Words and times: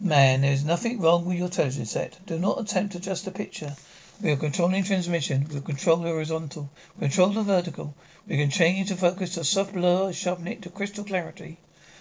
Man, 0.00 0.40
there 0.40 0.52
is 0.52 0.64
nothing 0.64 1.00
wrong 1.00 1.24
with 1.24 1.38
your 1.38 1.48
television 1.48 1.86
set. 1.86 2.18
Do 2.26 2.36
not 2.36 2.60
attempt 2.60 2.92
to 2.92 2.98
adjust 2.98 3.26
the 3.26 3.30
picture. 3.30 3.76
We 4.20 4.32
are 4.32 4.36
controlling 4.36 4.82
transmission. 4.82 5.46
We 5.48 5.60
control 5.60 5.98
the 5.98 6.08
horizontal. 6.08 6.68
We 6.96 7.02
control 7.02 7.28
the 7.28 7.44
vertical. 7.44 7.94
We 8.26 8.36
can 8.36 8.50
change 8.50 8.88
the 8.88 8.96
focus 8.96 9.34
to 9.34 9.44
soft 9.44 9.72
blur, 9.72 10.12
sharpen 10.12 10.48
it 10.48 10.62
to 10.62 10.70
crystal 10.70 11.04
clarity. 11.04 11.58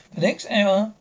For 0.09 0.21
the 0.21 0.25
next 0.25 0.49
hour, 0.49 0.93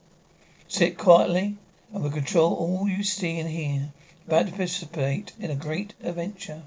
sit 0.69 0.99
quietly 0.99 1.57
and 1.95 2.05
we 2.05 2.11
control 2.11 2.53
all 2.53 2.87
you 2.87 3.05
see 3.05 3.39
and 3.39 3.49
hear. 3.49 3.91
About 4.27 4.49
to 4.49 4.53
participate 4.53 5.33
in 5.41 5.51
a 5.51 5.57
great 5.57 5.95
adventure. 6.03 6.63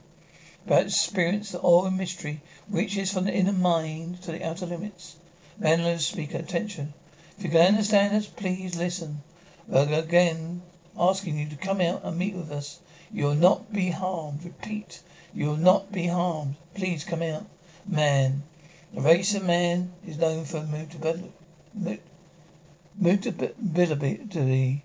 About 0.66 0.80
to 0.80 0.86
experience 0.88 1.52
the 1.52 1.60
awe 1.60 1.86
and 1.86 1.98
mystery 1.98 2.42
which 2.68 2.96
reaches 2.96 3.14
from 3.14 3.26
the 3.26 3.34
inner 3.34 3.54
mind 3.54 4.24
to 4.24 4.32
the 4.32 4.44
outer 4.44 4.66
limits. 4.66 5.18
Man 5.60 6.00
speaker, 6.00 6.40
attention. 6.40 6.96
If 7.38 7.44
you 7.44 7.52
can 7.52 7.62
understand 7.62 8.16
us, 8.16 8.26
please 8.26 8.76
listen. 8.76 9.22
Again 9.68 10.62
asking 10.96 11.40
you 11.40 11.50
to 11.50 11.56
come 11.56 11.82
out 11.82 12.04
and 12.04 12.20
meet 12.20 12.36
with 12.36 12.52
us. 12.52 12.80
You 13.12 13.26
will 13.26 13.34
not 13.34 13.74
be 13.74 13.90
harmed. 13.90 14.44
Repeat. 14.46 15.02
You 15.34 15.48
will 15.48 15.58
not 15.58 15.92
be 15.92 16.06
harmed. 16.06 16.56
Please 16.76 17.04
come 17.04 17.24
out. 17.24 17.48
Man. 17.88 18.44
The 18.94 19.02
race 19.02 19.34
of 19.34 19.44
man 19.44 19.92
is 20.06 20.20
known 20.20 20.46
for 20.46 20.62
mutability. 20.62 21.32
Mutability 23.00 24.84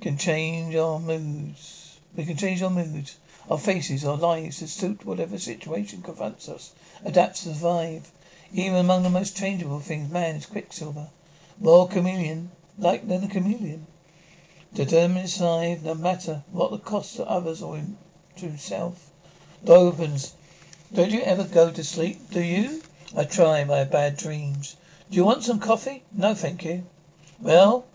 can 0.00 0.18
change 0.18 0.74
our 0.74 0.98
moods. 0.98 2.00
We 2.16 2.24
can 2.24 2.36
change 2.36 2.62
our 2.62 2.70
moods, 2.70 3.16
our 3.48 3.58
faces, 3.58 4.04
our 4.04 4.16
lives 4.16 4.58
to 4.58 4.66
suit 4.66 5.06
whatever 5.06 5.38
situation 5.38 6.02
confronts 6.02 6.48
us. 6.48 6.72
Adapt 7.04 7.36
to 7.36 7.54
survive. 7.54 8.10
Even 8.52 8.78
among 8.78 9.04
the 9.04 9.10
most 9.10 9.36
changeable 9.36 9.78
things, 9.78 10.10
man 10.10 10.34
is 10.34 10.46
quicksilver. 10.46 11.10
More 11.60 11.86
chameleon, 11.88 12.50
like 12.76 13.06
than 13.06 13.22
a 13.22 13.28
chameleon. 13.28 13.86
Determined 14.74 15.26
to 15.26 15.32
survive 15.32 15.82
no 15.84 15.94
matter 15.94 16.42
what 16.50 16.70
the 16.70 16.78
cost 16.78 17.16
to 17.16 17.24
others 17.24 17.62
or 17.62 17.80
to 18.36 18.46
himself. 18.46 19.10
Opens. 19.66 20.34
Don't 20.92 21.10
you 21.10 21.22
ever 21.22 21.44
go 21.44 21.70
to 21.70 21.84
sleep, 21.84 22.30
do 22.30 22.40
you? 22.40 22.82
I 23.16 23.24
try 23.24 23.64
my 23.64 23.84
bad 23.84 24.16
dreams. 24.16 24.76
Do 25.10 25.16
you 25.16 25.24
want 25.24 25.44
some 25.44 25.60
coffee? 25.60 26.02
No, 26.12 26.34
thank 26.34 26.64
you. 26.64 26.84
Well, 27.40 27.86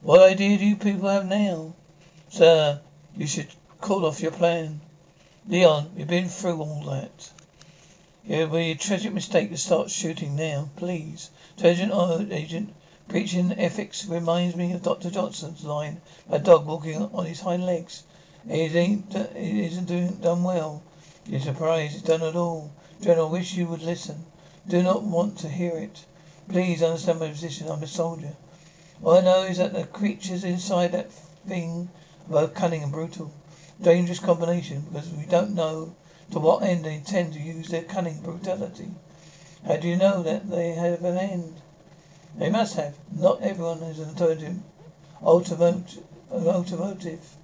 what 0.00 0.22
idea 0.22 0.58
do 0.58 0.64
you 0.64 0.76
people 0.76 1.08
have 1.08 1.26
now? 1.26 1.74
Sir, 2.28 2.80
you 3.16 3.26
should 3.26 3.48
call 3.80 4.04
off 4.06 4.20
your 4.20 4.32
plan. 4.32 4.80
Leon, 5.48 5.90
we've 5.94 6.06
been 6.06 6.28
through 6.28 6.60
all 6.60 6.82
that. 6.84 7.30
It 8.26 8.50
would 8.50 8.58
be 8.58 8.72
a 8.72 8.74
tragic 8.74 9.12
mistake 9.12 9.50
to 9.50 9.56
start 9.56 9.90
shooting 9.90 10.34
now, 10.34 10.70
please. 10.76 11.30
Sergeant 11.56 12.32
agent, 12.32 12.74
Preaching 13.08 13.52
ethics 13.56 14.04
reminds 14.06 14.56
me 14.56 14.72
of 14.72 14.82
Dr. 14.82 15.10
Johnson's 15.10 15.64
line, 15.64 16.00
a 16.28 16.40
dog 16.40 16.66
walking 16.66 17.02
on 17.02 17.24
his 17.24 17.40
hind 17.40 17.64
legs. 17.64 18.02
It 18.48 18.74
ain't, 18.74 19.14
it 19.14 19.36
isn't 19.36 19.84
doing, 19.84 20.16
done 20.16 20.42
well. 20.42 20.82
You're 21.24 21.40
surprised 21.40 21.94
it's 21.94 22.02
done 22.02 22.22
at 22.22 22.34
all. 22.34 22.72
General, 23.00 23.28
wish 23.28 23.54
you 23.54 23.68
would 23.68 23.82
listen. 23.82 24.24
Do 24.66 24.82
not 24.82 25.04
want 25.04 25.38
to 25.38 25.48
hear 25.48 25.76
it. 25.76 26.04
Please 26.48 26.82
understand 26.82 27.20
my 27.20 27.28
position. 27.28 27.68
I'm 27.68 27.82
a 27.84 27.86
soldier. 27.86 28.34
All 29.04 29.18
I 29.18 29.20
know 29.20 29.42
is 29.42 29.58
that 29.58 29.72
the 29.72 29.84
creatures 29.84 30.42
inside 30.42 30.90
that 30.90 31.12
thing 31.46 31.88
are 32.28 32.32
both 32.32 32.54
cunning 32.54 32.82
and 32.82 32.90
brutal. 32.90 33.30
Dangerous 33.80 34.18
combination 34.18 34.80
because 34.80 35.10
we 35.10 35.26
don't 35.26 35.54
know 35.54 35.94
to 36.32 36.40
what 36.40 36.64
end 36.64 36.84
they 36.84 36.96
intend 36.96 37.34
to 37.34 37.40
use 37.40 37.68
their 37.68 37.82
cunning 37.82 38.20
brutality. 38.20 38.90
How 39.64 39.76
do 39.76 39.86
you 39.86 39.96
know 39.96 40.24
that 40.24 40.50
they 40.50 40.72
have 40.72 41.04
an 41.04 41.18
end? 41.18 41.62
They 42.38 42.50
must 42.50 42.76
have. 42.76 42.94
Not 43.10 43.40
everyone 43.40 43.78
has 43.78 43.98
an 43.98 44.10
alternative, 44.10 44.58
automotive, 45.22 46.04
automotive. 46.30 47.36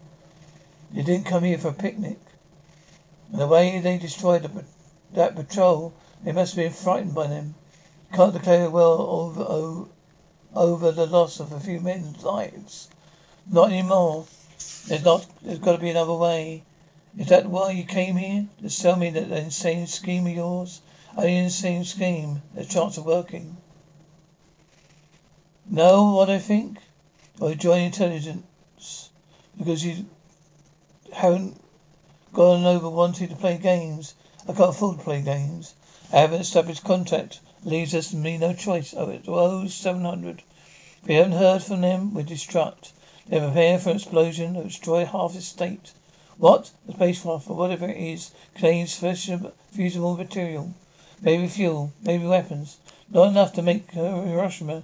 You 0.92 1.02
didn't 1.02 1.24
come 1.24 1.44
here 1.44 1.56
for 1.56 1.68
a 1.68 1.72
picnic. 1.72 2.18
And 3.30 3.40
the 3.40 3.46
way 3.46 3.78
they 3.78 3.96
destroyed 3.96 4.42
the, 4.42 4.64
that 5.14 5.34
patrol, 5.34 5.94
they 6.22 6.32
must 6.32 6.54
have 6.54 6.64
been 6.64 6.72
frightened 6.74 7.14
by 7.14 7.26
them. 7.28 7.54
Can't 8.12 8.34
declare 8.34 8.68
well 8.68 9.00
over, 9.00 9.88
over, 10.54 10.92
the 10.92 11.06
loss 11.06 11.40
of 11.40 11.52
a 11.52 11.60
few 11.60 11.80
men's 11.80 12.22
lives. 12.22 12.88
Not 13.50 13.72
anymore. 13.72 14.26
There's 14.88 15.04
not. 15.04 15.26
There's 15.40 15.58
got 15.58 15.72
to 15.72 15.78
be 15.78 15.88
another 15.88 16.12
way. 16.12 16.64
Is 17.16 17.28
that 17.28 17.46
why 17.46 17.70
you 17.70 17.84
came 17.84 18.16
here? 18.16 18.46
To 18.60 18.68
sell 18.68 18.96
me 18.96 19.08
that 19.08 19.30
insane 19.30 19.86
scheme 19.86 20.26
of 20.26 20.34
yours? 20.34 20.82
Only 21.16 21.38
an 21.38 21.44
insane 21.44 21.84
scheme. 21.84 22.42
The 22.54 22.66
chance 22.66 22.98
of 22.98 23.06
working. 23.06 23.56
Know 25.74 26.12
what 26.12 26.28
I 26.28 26.38
think? 26.38 26.76
I 27.40 27.54
join 27.54 27.80
intelligence 27.80 29.08
because 29.56 29.82
you 29.82 30.04
haven't 31.10 31.58
gone 32.34 32.66
over 32.66 32.90
wanting 32.90 33.28
to 33.28 33.36
play 33.36 33.56
games. 33.56 34.14
I 34.42 34.52
can't 34.52 34.68
afford 34.68 34.98
to 34.98 35.04
play 35.04 35.22
games. 35.22 35.72
I 36.12 36.18
haven't 36.18 36.42
established 36.42 36.84
contact. 36.84 37.40
Leaves 37.64 37.94
us 37.94 38.12
me 38.12 38.36
no 38.36 38.52
choice. 38.52 38.92
Oh, 38.94 39.18
oh 39.28 39.66
seven 39.66 40.04
hundred. 40.04 40.42
If 41.00 41.08
we 41.08 41.14
haven't 41.14 41.38
heard 41.38 41.62
from 41.62 41.80
them, 41.80 42.12
we 42.12 42.24
destruct. 42.24 42.92
They 43.26 43.40
prepare 43.40 43.78
for 43.78 43.88
an 43.88 43.96
explosion 43.96 44.52
that 44.52 44.64
destroy 44.64 45.06
half 45.06 45.32
the 45.32 45.40
state. 45.40 45.94
What? 46.36 46.70
The 46.84 46.92
spacecraft, 46.92 47.48
or 47.48 47.56
whatever 47.56 47.88
it 47.88 47.96
is, 47.96 48.30
contains 48.52 48.94
fusible 48.94 50.16
material. 50.18 50.74
Maybe 51.22 51.48
fuel, 51.48 51.94
maybe 52.02 52.26
weapons. 52.26 52.76
Not 53.08 53.28
enough 53.28 53.54
to 53.54 53.62
make 53.62 53.90
Hiroshima 53.90 54.82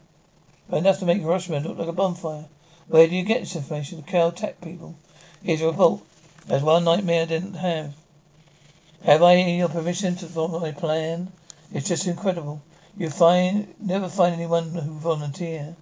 but 0.69 0.79
enough 0.79 0.99
to 0.99 1.06
make 1.06 1.19
Hiroshima 1.19 1.61
look 1.61 1.79
like 1.79 1.88
a 1.88 1.93
bonfire. 1.93 2.47
Where 2.88 3.06
do 3.06 3.15
you 3.15 3.25
get 3.25 3.41
this 3.41 3.56
information? 3.56 3.99
The 3.99 4.11
Caltech 4.11 4.61
people. 4.61 4.97
Here's 5.43 5.61
a 5.62 5.67
report. 5.67 6.03
There's 6.47 6.62
one 6.62 6.85
nightmare 6.85 7.23
I 7.23 7.26
didn't 7.26 7.55
have. 7.55 7.94
Have 9.05 9.23
I 9.23 9.35
your 9.35 9.69
permission 9.69 10.17
to 10.17 10.26
follow 10.26 10.59
my 10.61 10.73
plan? 10.73 11.31
It's 11.73 11.88
just 11.88 12.06
incredible. 12.06 12.62
You 12.97 13.11
find 13.11 13.75
never 13.79 14.09
find 14.09 14.35
anyone 14.35 14.70
who 14.70 14.99
volunteer. 14.99 15.76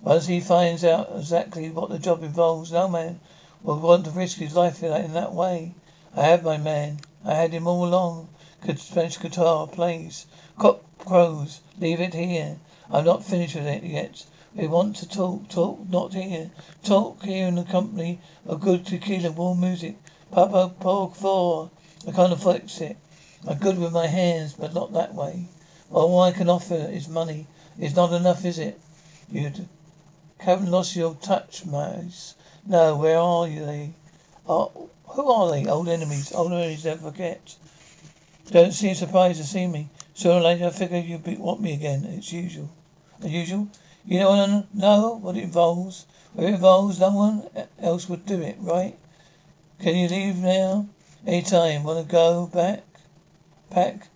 Once 0.00 0.26
he 0.26 0.40
finds 0.40 0.84
out 0.84 1.10
exactly 1.16 1.70
what 1.70 1.90
the 1.90 1.98
job 1.98 2.22
involves, 2.22 2.72
no 2.72 2.88
man 2.88 3.18
will 3.62 3.78
want 3.78 4.04
to 4.04 4.10
risk 4.10 4.38
his 4.38 4.54
life 4.54 4.82
in 4.82 5.12
that 5.12 5.34
way. 5.34 5.74
I 6.16 6.22
have 6.22 6.42
my 6.42 6.56
man. 6.56 7.00
I 7.24 7.34
had 7.34 7.52
him 7.52 7.66
all 7.66 7.84
along. 7.84 8.28
Could 8.62 8.78
Spanish 8.78 9.18
guitar 9.18 9.66
plays. 9.66 10.26
Cock 10.58 10.82
crows. 10.98 11.60
Leave 11.78 12.00
it 12.00 12.14
here. 12.14 12.58
I'm 12.92 13.04
not 13.04 13.24
finished 13.24 13.54
with 13.54 13.68
it 13.68 13.84
yet. 13.84 14.24
We 14.52 14.66
want 14.66 14.96
to 14.96 15.08
talk, 15.08 15.48
talk, 15.48 15.88
not 15.88 16.12
here. 16.12 16.50
Talk 16.82 17.22
here 17.22 17.46
in 17.46 17.54
the 17.54 17.62
company 17.62 18.20
of 18.46 18.60
good 18.60 18.84
tequila, 18.84 19.30
warm 19.30 19.60
music. 19.60 19.96
Papa 20.32 20.74
por 20.80 21.12
favor. 21.12 21.70
I 22.08 22.10
can't 22.10 22.32
afford 22.32 22.64
it. 22.80 22.96
I'm 23.46 23.58
good 23.58 23.78
with 23.78 23.92
my 23.92 24.08
hands, 24.08 24.54
but 24.54 24.74
not 24.74 24.92
that 24.94 25.14
way. 25.14 25.46
All 25.92 26.20
I 26.20 26.32
can 26.32 26.48
offer 26.48 26.74
is 26.74 27.08
money. 27.08 27.46
It's 27.78 27.94
not 27.94 28.12
enough, 28.12 28.44
is 28.44 28.58
it? 28.58 28.80
You 29.30 29.52
haven't 30.38 30.72
lost 30.72 30.96
your 30.96 31.14
touch, 31.14 31.64
Mace. 31.64 32.34
No, 32.66 32.96
where 32.96 33.18
are 33.18 33.46
you? 33.46 33.66
They 33.66 33.92
are, 34.48 34.68
who 35.04 35.30
are 35.30 35.50
they? 35.52 35.66
Old 35.66 35.88
enemies. 35.88 36.32
Old 36.32 36.52
enemies 36.52 36.82
Don't 36.82 37.00
forget. 37.00 37.54
Don't 38.50 38.72
seem 38.72 38.96
surprised 38.96 39.40
to 39.40 39.46
see 39.46 39.68
me. 39.68 39.88
Sooner 40.14 40.34
or 40.34 40.40
later, 40.40 40.66
I 40.66 40.70
figure 40.70 40.98
you 40.98 41.18
will 41.18 41.36
want 41.36 41.60
me 41.60 41.74
again. 41.74 42.04
It's 42.04 42.32
usual. 42.32 42.68
As 43.22 43.30
usual. 43.30 43.68
You 44.06 44.20
don't 44.20 44.38
want 44.38 44.72
to 44.72 44.78
know 44.78 45.16
what 45.16 45.36
it 45.36 45.44
involves. 45.44 46.06
What 46.32 46.46
it 46.46 46.54
involves, 46.54 46.98
no 46.98 47.10
one 47.10 47.50
else 47.78 48.08
would 48.08 48.24
do 48.24 48.40
it, 48.40 48.56
right? 48.60 48.98
Can 49.78 49.94
you 49.94 50.08
leave 50.08 50.36
now? 50.38 50.88
Any 51.26 51.42
time. 51.42 51.84
Want 51.84 52.06
to 52.06 52.10
go 52.10 52.46
back? 52.46 52.82
Pack? 53.68 54.08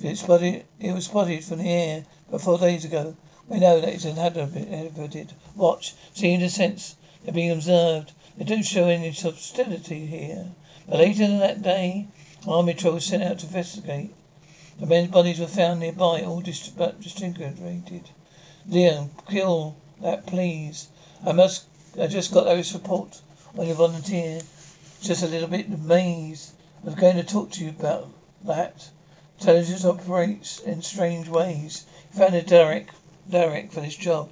It 0.00 0.18
spotted. 0.18 0.64
It 0.80 0.92
was 0.92 1.04
spotted 1.04 1.44
from 1.44 1.58
the 1.58 1.70
air 1.70 2.04
but 2.28 2.40
four 2.40 2.58
days 2.58 2.84
ago. 2.84 3.14
We 3.46 3.60
know 3.60 3.80
that 3.80 3.88
it's 3.88 4.04
inhabited. 4.04 5.32
Watch. 5.54 5.94
Seeing 6.14 6.40
the 6.40 6.48
sense 6.48 6.96
they're 7.22 7.32
being 7.32 7.52
observed. 7.52 8.12
They 8.36 8.44
don't 8.44 8.62
show 8.62 8.88
any 8.88 9.10
hostility 9.10 10.06
here. 10.06 10.46
But 10.88 10.98
later 10.98 11.38
that 11.38 11.62
day, 11.62 12.08
army 12.48 12.74
troops 12.74 13.06
sent 13.06 13.22
out 13.22 13.38
to 13.40 13.46
investigate. 13.46 14.12
The 14.80 14.86
men's 14.86 15.10
bodies 15.10 15.38
were 15.38 15.46
found 15.46 15.80
nearby, 15.80 16.22
all 16.22 16.42
but 16.76 17.00
disintegrated. 17.00 18.10
Leon, 18.70 19.10
kill 19.28 19.74
that, 20.00 20.26
please. 20.26 20.86
I 21.26 21.32
must. 21.32 21.66
I 22.00 22.06
just 22.06 22.32
got 22.32 22.44
those 22.44 22.72
report 22.72 23.20
on 23.58 23.66
your 23.66 23.74
volunteer. 23.74 24.40
Just 25.02 25.24
a 25.24 25.26
little 25.26 25.48
bit 25.48 25.66
amazed. 25.66 26.52
I 26.80 26.86
was 26.86 26.94
going 26.94 27.16
to 27.16 27.24
talk 27.24 27.50
to 27.50 27.64
you 27.64 27.70
about 27.70 28.08
that. 28.44 28.88
Intelligence 29.40 29.84
operates 29.84 30.60
in 30.60 30.82
strange 30.82 31.28
ways. 31.28 31.84
You 32.12 32.20
found 32.20 32.36
a 32.36 32.42
Derek, 32.42 32.90
Derek 33.28 33.72
for 33.72 33.80
this 33.80 33.96
job. 33.96 34.30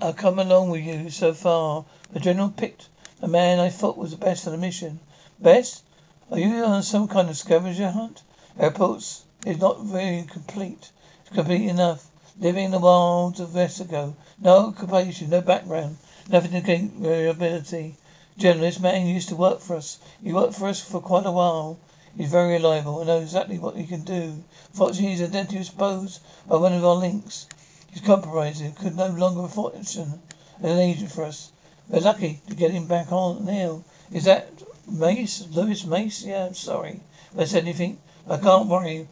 I've 0.00 0.16
come 0.16 0.40
along 0.40 0.70
with 0.70 0.82
you 0.82 1.10
so 1.10 1.32
far. 1.32 1.84
The 2.12 2.18
general 2.18 2.50
picked 2.50 2.88
a 3.22 3.28
man 3.28 3.60
I 3.60 3.68
thought 3.68 3.96
was 3.96 4.10
the 4.10 4.16
best 4.16 4.42
for 4.42 4.50
the 4.50 4.58
mission. 4.58 4.98
Best? 5.38 5.84
Are 6.32 6.38
you 6.40 6.64
on 6.64 6.82
some 6.82 7.06
kind 7.06 7.30
of 7.30 7.36
scavenger 7.36 7.92
hunt? 7.92 8.24
Airports 8.58 9.22
is 9.46 9.60
not 9.60 9.84
very 9.84 10.24
complete. 10.24 10.90
Complete 11.34 11.68
enough. 11.68 12.08
Living 12.40 12.64
in 12.64 12.70
the 12.70 12.78
wilds 12.78 13.38
of 13.38 13.54
Mexico. 13.54 14.16
No 14.38 14.68
occupation, 14.68 15.28
no 15.28 15.42
background, 15.42 15.98
nothing 16.30 16.52
to 16.52 16.60
gain 16.62 16.92
reliability. 16.96 17.96
This 18.38 18.80
man 18.80 19.06
used 19.06 19.28
to 19.28 19.36
work 19.36 19.60
for 19.60 19.76
us. 19.76 19.98
He 20.22 20.32
worked 20.32 20.54
for 20.54 20.68
us 20.68 20.80
for 20.80 21.02
quite 21.02 21.26
a 21.26 21.30
while. 21.30 21.78
He's 22.16 22.30
very 22.30 22.54
reliable 22.54 23.00
and 23.00 23.08
knows 23.08 23.24
exactly 23.24 23.58
what 23.58 23.76
he 23.76 23.86
can 23.86 24.04
do. 24.04 24.42
Fortunately, 24.72 25.10
he's 25.10 25.20
identity 25.20 25.58
exposed 25.58 26.22
by 26.48 26.56
one 26.56 26.72
of 26.72 26.82
our 26.82 26.94
links. 26.94 27.46
He's 27.90 28.00
compromised 28.00 28.62
and 28.62 28.74
could 28.74 28.96
no 28.96 29.08
longer 29.08 29.42
afford 29.42 29.74
function 29.74 30.22
as 30.62 30.70
an 30.70 30.78
agent 30.78 31.12
for 31.12 31.24
us. 31.24 31.52
We're 31.90 32.00
lucky 32.00 32.40
to 32.48 32.54
get 32.54 32.70
him 32.70 32.86
back 32.86 33.12
on 33.12 33.44
now. 33.44 33.84
Is 34.12 34.24
that 34.24 34.48
Mace? 34.90 35.46
Louis 35.50 35.84
Mace? 35.84 36.24
Yeah, 36.24 36.46
I'm 36.46 36.54
sorry. 36.54 37.00
If 37.34 37.38
I 37.38 37.44
said 37.44 37.64
anything, 37.64 37.98
I 38.26 38.38
can't 38.38 38.68
worry 38.68 39.08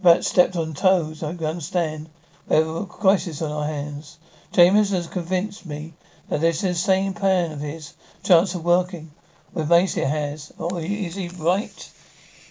about 0.00 0.24
stepped 0.24 0.56
on 0.56 0.74
toes. 0.74 1.22
I 1.22 1.30
understand. 1.30 2.08
We 2.48 2.56
have 2.56 2.66
a 2.66 2.86
crisis 2.86 3.42
on 3.42 3.50
our 3.50 3.66
hands. 3.66 4.18
Chambers 4.52 4.90
has 4.90 5.06
convinced 5.06 5.66
me 5.66 5.94
that 6.28 6.40
this 6.40 6.64
insane 6.64 7.14
plan 7.14 7.52
of 7.52 7.60
his 7.60 7.94
chance 8.22 8.54
of 8.54 8.64
working 8.64 9.10
with 9.52 9.70
Macy 9.70 10.02
has. 10.02 10.52
Oh, 10.58 10.78
is 10.78 11.14
he 11.14 11.28
right? 11.28 11.90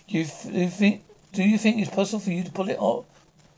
Do 0.07 0.18
you, 0.18 0.25
do 0.25 0.59
you 0.59 0.69
think? 0.69 1.03
Do 1.33 1.44
you 1.44 1.57
think 1.57 1.81
it's 1.81 1.94
possible 1.94 2.19
for 2.19 2.31
you 2.31 2.44
to 2.44 2.51
pull 2.51 2.69
it 2.69 2.80
off? 2.80 3.06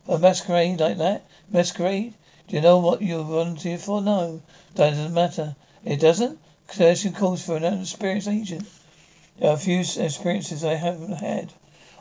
A 0.08 0.18
masquerade 0.18 0.80
like 0.80 0.98
that? 0.98 1.26
Masquerade? 1.50 2.14
Do 2.48 2.56
you 2.56 2.62
know 2.62 2.80
what 2.80 3.02
you're 3.02 3.24
volunteer 3.24 3.78
for? 3.78 4.02
No. 4.02 4.42
That 4.76 4.92
doesn't 4.92 5.14
matter. 5.14 5.56
It 5.86 6.00
doesn't? 6.00 6.40
Selection 6.72 7.14
calls 7.14 7.44
for 7.44 7.58
an 7.58 7.64
experienced 7.82 8.28
agent. 8.28 8.68
There 9.38 9.52
are 9.52 9.56
a 9.56 9.58
few 9.58 9.80
experiences 9.80 10.64
I 10.64 10.74
haven't 10.74 11.14
had. 11.14 11.54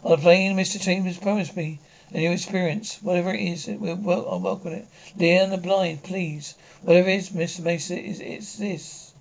Plane, 0.06 0.56
Mr. 0.56 0.81
Chambers 0.81 1.19
promised 1.19 1.56
me 1.56 1.81
a 2.12 2.19
new 2.19 2.31
experience. 2.31 3.03
Whatever 3.03 3.35
it 3.35 3.41
is, 3.41 3.67
it 3.67 3.81
will, 3.81 4.29
I'll 4.31 4.38
welcome 4.38 4.73
it. 4.73 4.87
Leon 5.17 5.50
the 5.50 5.56
blind, 5.56 6.05
please. 6.05 6.55
Whatever 6.82 7.08
it 7.08 7.17
is, 7.17 7.31
Mr. 7.31 7.64
Mason, 7.64 7.99
is 7.99 8.20
it's 8.20 8.56
this. 8.56 9.12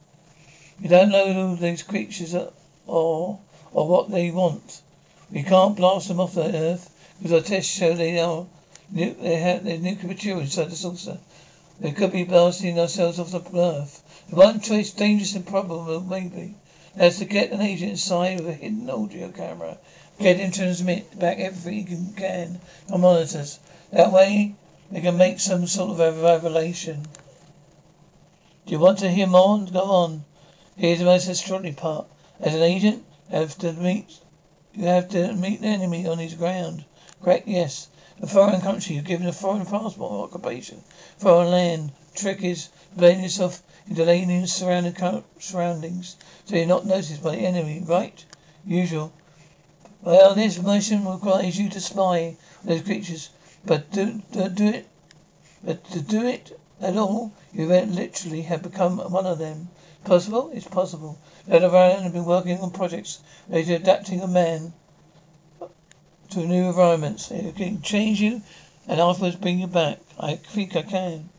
You 0.80 0.90
don't 0.90 1.10
know 1.10 1.34
who 1.34 1.56
these 1.56 1.82
creatures 1.82 2.36
are 2.36 2.52
or 2.86 3.40
or 3.74 3.88
what 3.88 4.12
they 4.12 4.30
want. 4.30 4.82
We 5.32 5.42
can't 5.42 5.76
blast 5.76 6.08
them 6.08 6.20
off 6.20 6.36
the 6.36 6.56
earth 6.56 6.88
because 7.18 7.34
our 7.34 7.42
tests 7.42 7.74
show 7.74 7.96
they 7.96 8.20
are 8.20 8.46
they 8.92 9.38
have 9.38 9.64
their 9.64 9.80
nuclear 9.80 10.08
material 10.08 10.42
inside 10.42 10.70
the 10.70 10.76
saucer. 10.76 11.18
We 11.80 11.94
could 11.94 12.12
be 12.12 12.26
blasting 12.26 12.80
ourselves 12.80 13.18
off 13.20 13.32
the 13.32 13.60
earth. 13.60 14.04
The 14.30 14.36
one 14.36 14.60
choice, 14.60 14.92
dangerous 14.92 15.34
and 15.34 15.48
probable, 15.48 16.02
maybe. 16.02 16.54
Uh, 16.96 17.00
That's 17.00 17.20
to 17.20 17.26
get 17.26 17.52
an 17.52 17.62
agent 17.62 17.92
inside 17.92 18.40
with 18.40 18.50
a 18.50 18.54
hidden 18.54 18.90
audio 18.90 19.30
camera 19.32 19.78
Get 20.18 20.38
him 20.38 20.52
to 20.52 20.60
transmit 20.60 21.20
back 21.20 21.40
everything 21.40 21.88
he 21.88 22.14
can 22.14 22.62
on 22.90 23.02
monitors. 23.02 23.60
That 23.92 24.14
way, 24.14 24.56
they 24.90 25.02
can 25.02 25.18
make 25.18 25.42
some 25.42 25.68
sort 25.68 25.92
of 25.92 26.00
a 26.00 26.24
revelation. 26.24 27.06
Do 28.66 28.72
you 28.72 28.80
want 28.80 29.00
to 29.00 29.12
hear 29.12 29.28
more? 29.28 29.60
Go 29.66 29.82
on. 29.82 30.24
Here's 30.78 31.00
the 31.00 31.06
most 31.06 31.28
extraordinary 31.28 31.76
part. 31.76 32.08
As 32.40 32.56
an 32.56 32.62
agent, 32.62 33.04
you 33.30 33.40
have 33.40 33.58
to 33.58 33.74
meet 33.74 34.08
you 34.74 34.86
have 34.86 35.10
to 35.10 35.34
meet 35.34 35.60
the 35.60 35.68
enemy 35.68 36.08
on 36.08 36.18
his 36.18 36.34
ground. 36.36 36.86
Correct? 37.22 37.46
Yes. 37.46 37.90
A 38.22 38.28
foreign 38.28 38.62
country, 38.62 38.96
you're 38.96 39.04
given 39.04 39.28
a 39.28 39.34
foreign 39.34 39.66
passport 39.66 40.12
or 40.14 40.24
occupation. 40.24 40.82
Foreign 41.18 41.52
land. 41.52 41.92
Trick 42.16 42.44
is 42.44 42.70
blending 42.96 43.24
yourself 43.24 43.62
into 43.88 44.10
alien 44.10 44.48
surrounding 44.48 44.96
surroundings 45.40 46.16
so 46.46 46.56
you're 46.56 46.66
not 46.66 46.86
noticed 46.86 47.22
by 47.22 47.36
the 47.36 47.46
enemy, 47.46 47.84
right? 47.86 48.24
Usual. 48.66 49.12
Well, 50.02 50.34
this 50.36 50.58
mission 50.60 51.06
requires 51.06 51.58
you 51.58 51.70
to 51.70 51.82
spy 51.82 52.28
on 52.28 52.38
those 52.64 52.82
creatures, 52.84 53.30
but 53.66 53.92
do, 53.92 54.22
do, 54.32 54.50
do 54.50 54.68
it, 54.68 54.88
but 55.64 55.84
to 55.92 56.02
do 56.02 56.26
it 56.26 56.60
at 56.80 56.96
all, 56.96 57.34
you 57.52 57.66
literally 57.66 58.44
have 58.44 58.62
become 58.62 58.98
one 58.98 59.26
of 59.26 59.40
them. 59.40 59.70
Possible? 60.04 60.52
It's 60.54 60.68
possible. 60.68 61.18
Iran 61.48 62.04
have 62.04 62.14
been 62.14 62.26
working 62.26 62.60
on 62.60 62.70
projects 62.72 63.20
related 63.50 63.68
to 63.68 63.76
adapting 63.76 64.22
a 64.22 64.28
man 64.28 64.74
to 66.30 66.42
a 66.42 66.46
new 66.46 66.66
environments. 66.66 67.32
It 67.32 67.56
can 67.56 67.82
change 67.82 68.22
you 68.22 68.42
and 68.88 69.00
afterwards 69.00 69.36
bring 69.36 69.60
you 69.60 69.68
back. 69.68 70.00
I 70.20 70.36
think 70.36 70.76
I 70.76 70.84
can. 70.84 71.30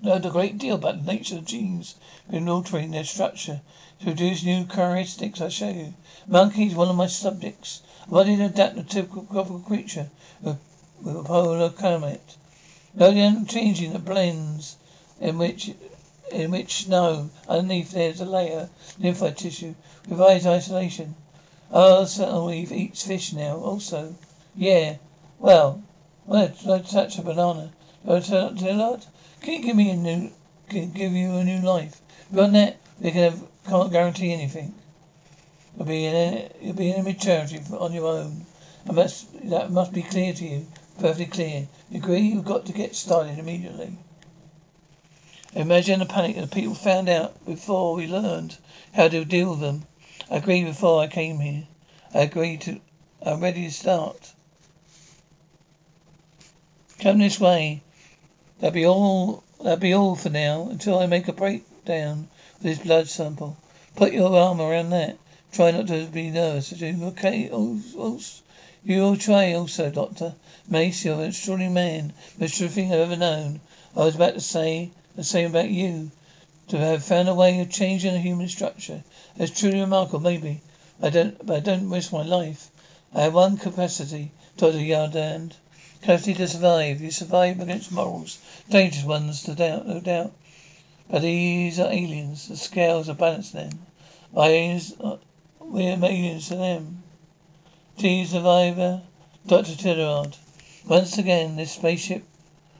Learned 0.00 0.26
a 0.26 0.30
great 0.30 0.58
deal 0.58 0.76
about 0.76 1.04
the 1.04 1.12
nature 1.12 1.38
of 1.38 1.44
genes, 1.44 1.96
been 2.30 2.48
altering 2.48 2.92
their 2.92 3.02
structure 3.02 3.60
to 3.98 4.04
produce 4.04 4.44
new 4.44 4.64
characteristics. 4.64 5.40
I 5.40 5.48
show 5.48 5.70
you. 5.70 5.92
Monkey 6.28 6.68
is 6.68 6.76
one 6.76 6.88
of 6.88 6.94
my 6.94 7.08
subjects. 7.08 7.82
Body 8.06 8.36
to 8.36 8.44
adapt 8.44 8.76
to 8.76 8.84
typical 8.84 9.58
creature 9.58 10.08
with, 10.40 10.58
with 11.02 11.16
a 11.16 11.24
polar 11.24 11.70
climate. 11.70 12.36
No 12.94 13.10
changing 13.44 13.92
the 13.92 13.98
blends 13.98 14.76
in 15.20 15.36
which 15.36 15.74
in 16.30 16.52
which 16.52 16.84
snow 16.84 17.30
underneath 17.48 17.90
there's 17.90 18.20
a 18.20 18.24
layer 18.24 18.70
lymphoid 19.00 19.36
tissue 19.36 19.74
provides 20.04 20.46
isolation. 20.46 21.16
Oh, 21.72 22.04
certainly 22.04 22.60
eats 22.70 23.02
fish 23.02 23.32
now. 23.32 23.56
Also, 23.56 24.14
yeah. 24.54 24.98
Well, 25.40 25.82
let's 26.26 26.62
touch 26.62 27.18
a 27.18 27.22
banana. 27.22 27.72
Do 28.06 28.14
I 28.14 28.20
turn 28.20 28.44
up 28.44 28.56
to 28.58 28.70
a 28.70 28.74
lot? 28.74 29.06
Can 29.42 29.54
you 29.54 29.62
give 29.62 29.76
me 29.76 29.90
a 29.90 29.96
new? 29.96 30.32
Give 30.68 31.12
you 31.12 31.36
a 31.36 31.44
new 31.44 31.60
life? 31.60 32.00
Beyond 32.32 32.54
that, 32.56 32.76
we 33.00 33.10
can 33.10 33.22
have, 33.22 33.42
can't 33.66 33.92
guarantee 33.92 34.32
anything. 34.32 34.74
You'll 35.76 35.86
be 35.86 36.04
in 36.06 36.50
you'll 36.60 36.74
be 36.74 36.90
in 36.90 37.04
maturity 37.04 37.60
on 37.78 37.92
your 37.92 38.06
own. 38.06 38.46
And 38.86 38.98
that's, 38.98 39.22
that 39.44 39.70
must 39.70 39.92
be 39.92 40.02
clear 40.02 40.32
to 40.32 40.44
you. 40.44 40.66
Perfectly 40.98 41.26
clear. 41.26 41.68
You 41.90 41.98
agree? 41.98 42.20
You've 42.20 42.44
got 42.44 42.66
to 42.66 42.72
get 42.72 42.96
started 42.96 43.38
immediately. 43.38 43.96
Imagine 45.54 46.00
the 46.00 46.06
panic 46.06 46.36
that 46.36 46.50
people 46.50 46.74
found 46.74 47.08
out 47.08 47.44
before 47.46 47.94
we 47.94 48.06
learned 48.06 48.56
how 48.92 49.08
to 49.08 49.24
deal 49.24 49.50
with 49.50 49.60
them. 49.60 49.86
I 50.30 50.36
agreed 50.36 50.64
before 50.64 51.00
I 51.00 51.06
came 51.06 51.38
here. 51.38 51.66
I 52.12 52.20
agreed 52.20 52.62
to. 52.62 52.80
I'm 53.22 53.40
ready 53.40 53.64
to 53.64 53.70
start. 53.70 54.32
Come 56.98 57.18
this 57.18 57.38
way. 57.38 57.82
That'll 58.60 58.74
be 58.74 58.86
all. 58.86 59.44
That'll 59.62 59.76
be 59.76 59.92
all 59.92 60.16
for 60.16 60.30
now 60.30 60.68
until 60.68 60.98
I 60.98 61.06
make 61.06 61.28
a 61.28 61.32
breakdown 61.32 62.28
with 62.54 62.62
this 62.62 62.78
blood 62.78 63.08
sample. 63.08 63.56
Put 63.94 64.12
your 64.12 64.36
arm 64.36 64.60
around 64.60 64.90
that. 64.90 65.16
Try 65.52 65.70
not 65.70 65.86
to 65.86 66.06
be 66.06 66.30
nervous. 66.30 66.72
You 66.72 67.04
okay? 67.06 67.50
Also, 67.50 68.42
you 68.84 69.00
will 69.02 69.16
try 69.16 69.52
also, 69.52 69.90
Doctor. 69.90 70.34
Mace, 70.68 71.04
you're 71.04 71.20
an 71.20 71.28
extraordinary 71.28 71.72
man. 71.72 72.12
Most 72.38 72.58
terrific 72.58 72.74
thing 72.74 72.92
I've 72.92 73.00
ever 73.00 73.16
known. 73.16 73.60
I 73.96 74.00
was 74.00 74.16
about 74.16 74.34
to 74.34 74.40
say 74.40 74.90
the 75.14 75.24
same 75.24 75.50
about 75.50 75.70
you. 75.70 76.10
To 76.68 76.78
have 76.78 77.04
found 77.04 77.28
a 77.28 77.34
way 77.34 77.60
of 77.60 77.70
changing 77.70 78.12
the 78.12 78.20
human 78.20 78.48
structure. 78.48 79.04
That's 79.36 79.58
truly 79.58 79.80
remarkable, 79.80 80.20
maybe. 80.20 80.62
I 81.00 81.10
don't 81.10 81.46
but 81.46 81.56
I 81.56 81.60
don't 81.60 81.90
risk 81.90 82.12
my 82.12 82.22
life. 82.22 82.70
I 83.14 83.22
have 83.22 83.34
one 83.34 83.56
capacity, 83.56 84.32
Dr. 84.56 84.78
Yardan. 84.78 85.52
Capacity 86.00 86.34
to 86.34 86.46
survive. 86.46 87.00
You 87.00 87.10
survive 87.10 87.60
against 87.60 87.90
morals. 87.90 88.38
Dangerous 88.70 89.04
ones, 89.04 89.48
no 89.48 89.54
doubt, 89.54 89.86
no 89.86 90.00
doubt. 90.00 90.32
But 91.10 91.22
these 91.22 91.80
are 91.80 91.90
aliens. 91.90 92.48
The 92.48 92.56
scales 92.56 93.08
are 93.08 93.14
balanced 93.14 93.52
then. 93.52 93.78
Aliens, 94.36 94.94
uh, 95.00 95.16
we're 95.58 95.94
aliens 95.94 96.48
to 96.48 96.56
them. 96.56 97.02
T 97.96 98.24
survivor, 98.24 99.02
Dr. 99.46 99.74
Tillard. 99.74 100.36
Once 100.86 101.18
again, 101.18 101.56
this 101.56 101.72
spaceship, 101.72 102.22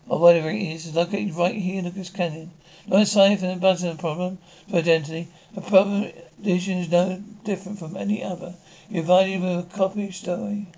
or 0.08 0.20
whatever 0.20 0.50
it 0.50 0.62
is, 0.62 0.86
is 0.86 0.94
located 0.94 1.34
right 1.34 1.56
here 1.56 1.80
in 1.80 1.86
Lucas 1.86 2.10
Canyon. 2.10 2.52
Not 2.86 3.02
aside 3.02 3.40
from 3.40 3.48
the 3.48 3.56
button 3.56 3.96
problem 3.96 4.38
for 4.70 4.76
identity, 4.76 5.26
a 5.56 5.60
problem 5.60 6.12
is 6.44 6.88
no 6.88 7.22
different 7.44 7.80
from 7.80 7.96
any 7.96 8.22
other. 8.22 8.54
You're 8.88 9.02
with 9.02 9.44
a 9.44 9.66
copy 9.74 10.12
story. 10.12 10.68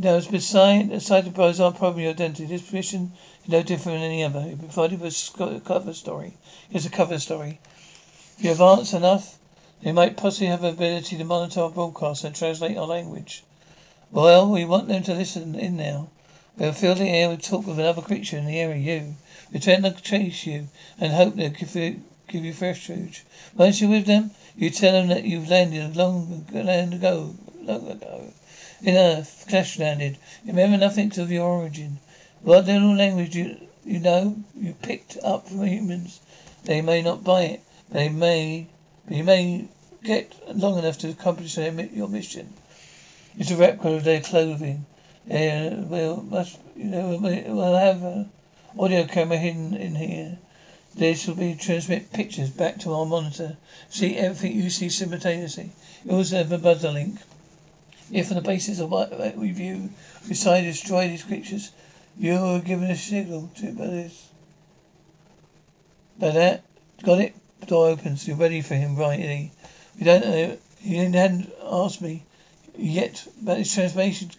Now, 0.00 0.14
it's 0.14 0.28
beside, 0.28 0.90
the 0.90 1.64
our 1.64 1.72
problem 1.72 2.00
your 2.00 2.12
identity. 2.12 2.46
This 2.46 2.62
position 2.62 3.14
is 3.42 3.48
no 3.48 3.64
different 3.64 3.98
than 3.98 4.08
any 4.08 4.22
other. 4.22 4.46
You're 4.46 4.56
provided 4.56 5.00
with 5.00 5.34
a 5.40 5.58
cover 5.58 5.92
story. 5.92 6.34
Here's 6.70 6.86
a 6.86 6.90
cover 6.90 7.18
story. 7.18 7.58
If 8.38 8.44
you 8.44 8.52
advance 8.52 8.92
enough, 8.92 9.40
they 9.82 9.90
might 9.90 10.16
possibly 10.16 10.46
have 10.46 10.60
the 10.60 10.68
ability 10.68 11.18
to 11.18 11.24
monitor 11.24 11.62
our 11.62 11.70
broadcast 11.70 12.22
and 12.22 12.32
translate 12.32 12.76
our 12.76 12.86
language. 12.86 13.42
Well, 14.12 14.48
we 14.48 14.64
want 14.64 14.86
them 14.86 15.02
to 15.02 15.14
listen 15.14 15.56
in 15.56 15.76
now. 15.76 16.10
We'll 16.56 16.74
fill 16.74 16.94
the 16.94 17.08
air 17.08 17.28
with 17.28 17.42
talk 17.42 17.66
with 17.66 17.80
another 17.80 18.02
creature 18.02 18.38
in 18.38 18.46
the 18.46 18.60
area, 18.60 18.76
you. 18.76 19.16
We 19.52 19.58
tend 19.58 19.82
to 19.82 19.90
chase 19.90 20.46
you 20.46 20.68
and 21.00 21.12
hope 21.12 21.34
they'll 21.34 21.50
give 21.50 21.74
you, 21.74 22.04
give 22.28 22.44
you 22.44 22.54
refuge. 22.60 23.24
Once 23.56 23.80
you're 23.80 23.90
with 23.90 24.06
them, 24.06 24.30
you 24.56 24.70
tell 24.70 24.92
them 24.92 25.08
that 25.08 25.24
you've 25.24 25.50
landed 25.50 25.96
long, 25.96 26.46
long 26.52 26.92
ago, 26.94 27.34
long 27.64 27.90
ago 27.90 28.32
in 28.80 28.96
Earth, 28.96 29.46
crash 29.48 29.78
landed. 29.78 30.16
Remember 30.46 30.76
nothing 30.76 31.18
of 31.18 31.32
your 31.32 31.48
origin. 31.48 31.98
What 32.42 32.66
little 32.66 32.94
language 32.94 33.34
you 33.34 33.56
you 33.84 33.98
know 33.98 34.36
you 34.54 34.74
picked 34.74 35.16
up 35.24 35.48
from 35.48 35.64
humans. 35.64 36.20
They 36.64 36.80
may 36.82 37.02
not 37.02 37.24
buy 37.24 37.42
it, 37.42 37.62
they 37.90 38.08
may 38.08 38.66
you 39.08 39.24
may 39.24 39.66
get 40.04 40.32
long 40.54 40.78
enough 40.78 40.98
to 40.98 41.10
accomplish 41.10 41.56
your 41.56 42.08
mission. 42.08 42.52
It's 43.36 43.50
a 43.50 43.56
replica 43.56 43.96
of 43.96 44.04
their 44.04 44.20
clothing. 44.20 44.86
Will 45.26 46.22
must 46.22 46.58
you 46.76 46.84
know 46.84 47.18
we'll 47.20 47.74
have 47.74 48.02
an 48.02 48.30
audio 48.78 49.06
camera 49.06 49.38
hidden 49.38 49.74
in 49.74 49.94
here. 49.94 50.38
This 50.94 51.26
will 51.26 51.34
be 51.34 51.54
transmit 51.54 52.12
pictures 52.12 52.50
back 52.50 52.78
to 52.80 52.92
our 52.94 53.06
monitor. 53.06 53.56
See 53.88 54.16
everything 54.16 54.52
you 54.56 54.70
see 54.70 54.88
simultaneously. 54.88 55.70
Also 56.08 56.36
have 56.36 56.52
a 56.52 56.58
buzzer 56.58 56.90
link. 56.90 57.18
If 58.10 58.30
on 58.30 58.36
the 58.36 58.42
basis 58.42 58.80
of 58.80 58.90
what 58.90 59.12
review 59.36 59.90
we 60.22 60.28
decide 60.28 60.62
to 60.62 60.66
destroy 60.66 61.08
these 61.08 61.24
creatures, 61.24 61.70
you 62.18 62.36
are 62.36 62.60
given 62.60 62.90
a 62.90 62.96
signal 62.96 63.50
to 63.56 63.72
this. 63.72 64.28
By 66.18 66.30
that, 66.30 66.64
got 67.02 67.20
it? 67.20 67.34
The 67.60 67.66
Door 67.66 67.88
opens. 67.90 68.26
You're 68.26 68.36
ready 68.36 68.62
for 68.62 68.74
him, 68.74 68.96
right? 68.96 69.50
We 69.98 70.04
don't 70.04 70.24
know. 70.24 70.58
He 70.80 70.96
hadn't 70.96 71.52
asked 71.62 72.00
me 72.00 72.24
yet 72.76 73.26
about 73.42 73.58
his 73.58 73.72
transformation 73.72 74.30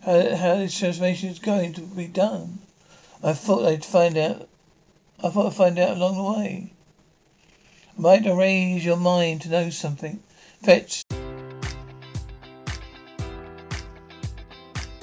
how, 0.00 0.36
how 0.36 0.56
this 0.56 0.78
transformation 0.78 1.30
is 1.30 1.38
going 1.38 1.74
to 1.74 1.82
be 1.82 2.06
done. 2.06 2.58
I 3.22 3.32
thought 3.32 3.66
I'd 3.66 3.84
find 3.84 4.16
out. 4.16 4.48
I 5.22 5.28
thought 5.28 5.46
I'd 5.46 5.54
find 5.54 5.78
out 5.78 5.96
along 5.96 6.16
the 6.16 6.40
way. 6.40 6.72
I 7.98 8.00
might 8.00 8.24
raise 8.24 8.84
your 8.84 8.96
mind 8.96 9.42
to 9.42 9.50
know 9.50 9.70
something. 9.70 10.22
Fetch. 10.62 11.04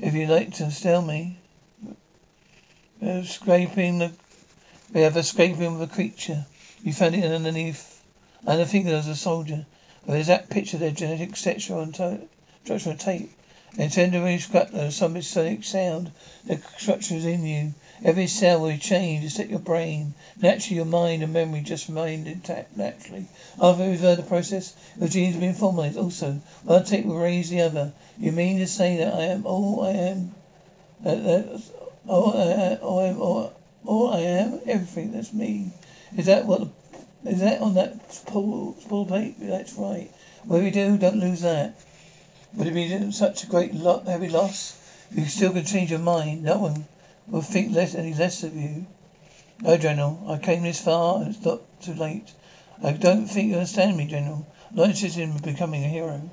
if 0.00 0.14
you 0.14 0.26
like 0.26 0.54
to 0.54 0.70
tell 0.70 1.02
me. 1.02 1.36
Uh, 3.02 3.22
scraping 3.22 3.98
the 3.98 4.12
we 4.92 5.00
have 5.00 5.16
a 5.16 5.22
scraping 5.22 5.74
of 5.74 5.80
a 5.80 5.86
creature. 5.86 6.44
You 6.82 6.92
found 6.92 7.14
it 7.14 7.24
underneath 7.24 8.00
and 8.42 8.50
I 8.50 8.56
don't 8.56 8.68
think 8.68 8.86
there 8.86 8.96
was 8.96 9.06
a 9.06 9.16
soldier. 9.16 9.66
But 10.06 10.14
there's 10.14 10.28
that 10.28 10.48
picture 10.48 10.78
their 10.78 10.90
genetic 10.92 11.36
structure 11.36 11.76
on, 11.76 11.92
to- 11.92 12.26
structure 12.64 12.90
on 12.90 12.96
tape. 12.96 13.30
And 13.78 13.92
send 13.92 14.14
a 14.14 14.38
scrap 14.38 14.72
of 14.74 14.92
some 14.92 15.20
sonic 15.22 15.62
sound. 15.62 16.10
The 16.44 16.58
structure 16.78 17.14
is 17.14 17.24
in 17.24 17.44
you. 17.44 17.74
Every 18.02 18.28
cell 18.28 18.62
will 18.62 18.78
change 18.78 19.26
except 19.26 19.50
your 19.50 19.58
brain. 19.58 20.14
Naturally, 20.40 20.76
your 20.76 20.86
mind 20.86 21.22
and 21.22 21.34
memory 21.34 21.60
just 21.60 21.88
remain 21.88 22.26
intact 22.26 22.74
naturally. 22.74 23.26
After 23.60 23.82
we 23.82 23.88
every 23.88 23.98
further 23.98 24.22
process, 24.22 24.72
your 24.98 25.10
genes 25.10 25.34
have 25.34 25.42
been 25.42 25.52
formalized. 25.52 25.98
Also, 25.98 26.40
one 26.64 26.84
take 26.84 27.04
will 27.04 27.18
raise 27.18 27.50
the 27.50 27.60
other. 27.60 27.92
You 28.18 28.32
mean 28.32 28.58
to 28.58 28.66
say 28.66 28.96
that 28.96 29.12
I 29.12 29.24
am 29.24 29.44
all 29.44 29.82
I 29.84 29.90
am? 29.90 30.34
That, 31.02 31.22
that 31.24 31.62
all 32.08 32.32
I, 32.38 32.76
all 32.76 33.00
I 33.00 33.06
am, 33.08 33.20
all, 33.84 34.14
I 34.14 34.20
am, 34.20 34.60
everything. 34.64 35.12
That's 35.12 35.34
me. 35.34 35.70
Is 36.16 36.24
that 36.24 36.46
what? 36.46 36.68
Is 37.26 37.40
that 37.40 37.60
on 37.60 37.74
that 37.74 38.10
spool 38.14 39.04
plate? 39.06 39.34
That's 39.40 39.74
right. 39.74 40.10
Whatever 40.44 40.66
you 40.66 40.72
do, 40.72 40.96
don't 40.96 41.20
lose 41.20 41.42
that. 41.42 41.74
Would 42.54 42.66
it 42.66 42.72
be 42.72 43.12
such 43.12 43.44
a 43.44 43.46
great 43.46 43.74
lot, 43.74 44.06
heavy 44.06 44.30
loss? 44.30 44.74
You 45.14 45.26
still 45.26 45.52
can 45.52 45.66
change 45.66 45.90
your 45.90 46.00
mind. 46.00 46.42
No 46.44 46.56
one 46.60 46.86
will 47.30 47.42
think 47.42 47.72
less 47.72 47.94
any 47.94 48.12
less 48.14 48.42
of 48.42 48.54
you. 48.54 48.86
No, 49.60 49.76
General. 49.76 50.18
I 50.28 50.38
came 50.38 50.62
this 50.62 50.80
far 50.80 51.22
and 51.22 51.34
it's 51.34 51.44
not 51.44 51.60
too 51.80 51.94
late. 51.94 52.32
I 52.82 52.92
don't 52.92 53.26
think 53.26 53.48
you 53.48 53.54
understand 53.54 53.96
me, 53.96 54.06
General. 54.06 54.46
I'm 54.70 54.76
not 54.76 54.88
interested 54.88 55.22
in 55.22 55.38
becoming 55.38 55.84
a 55.84 55.88
hero. 55.88 56.30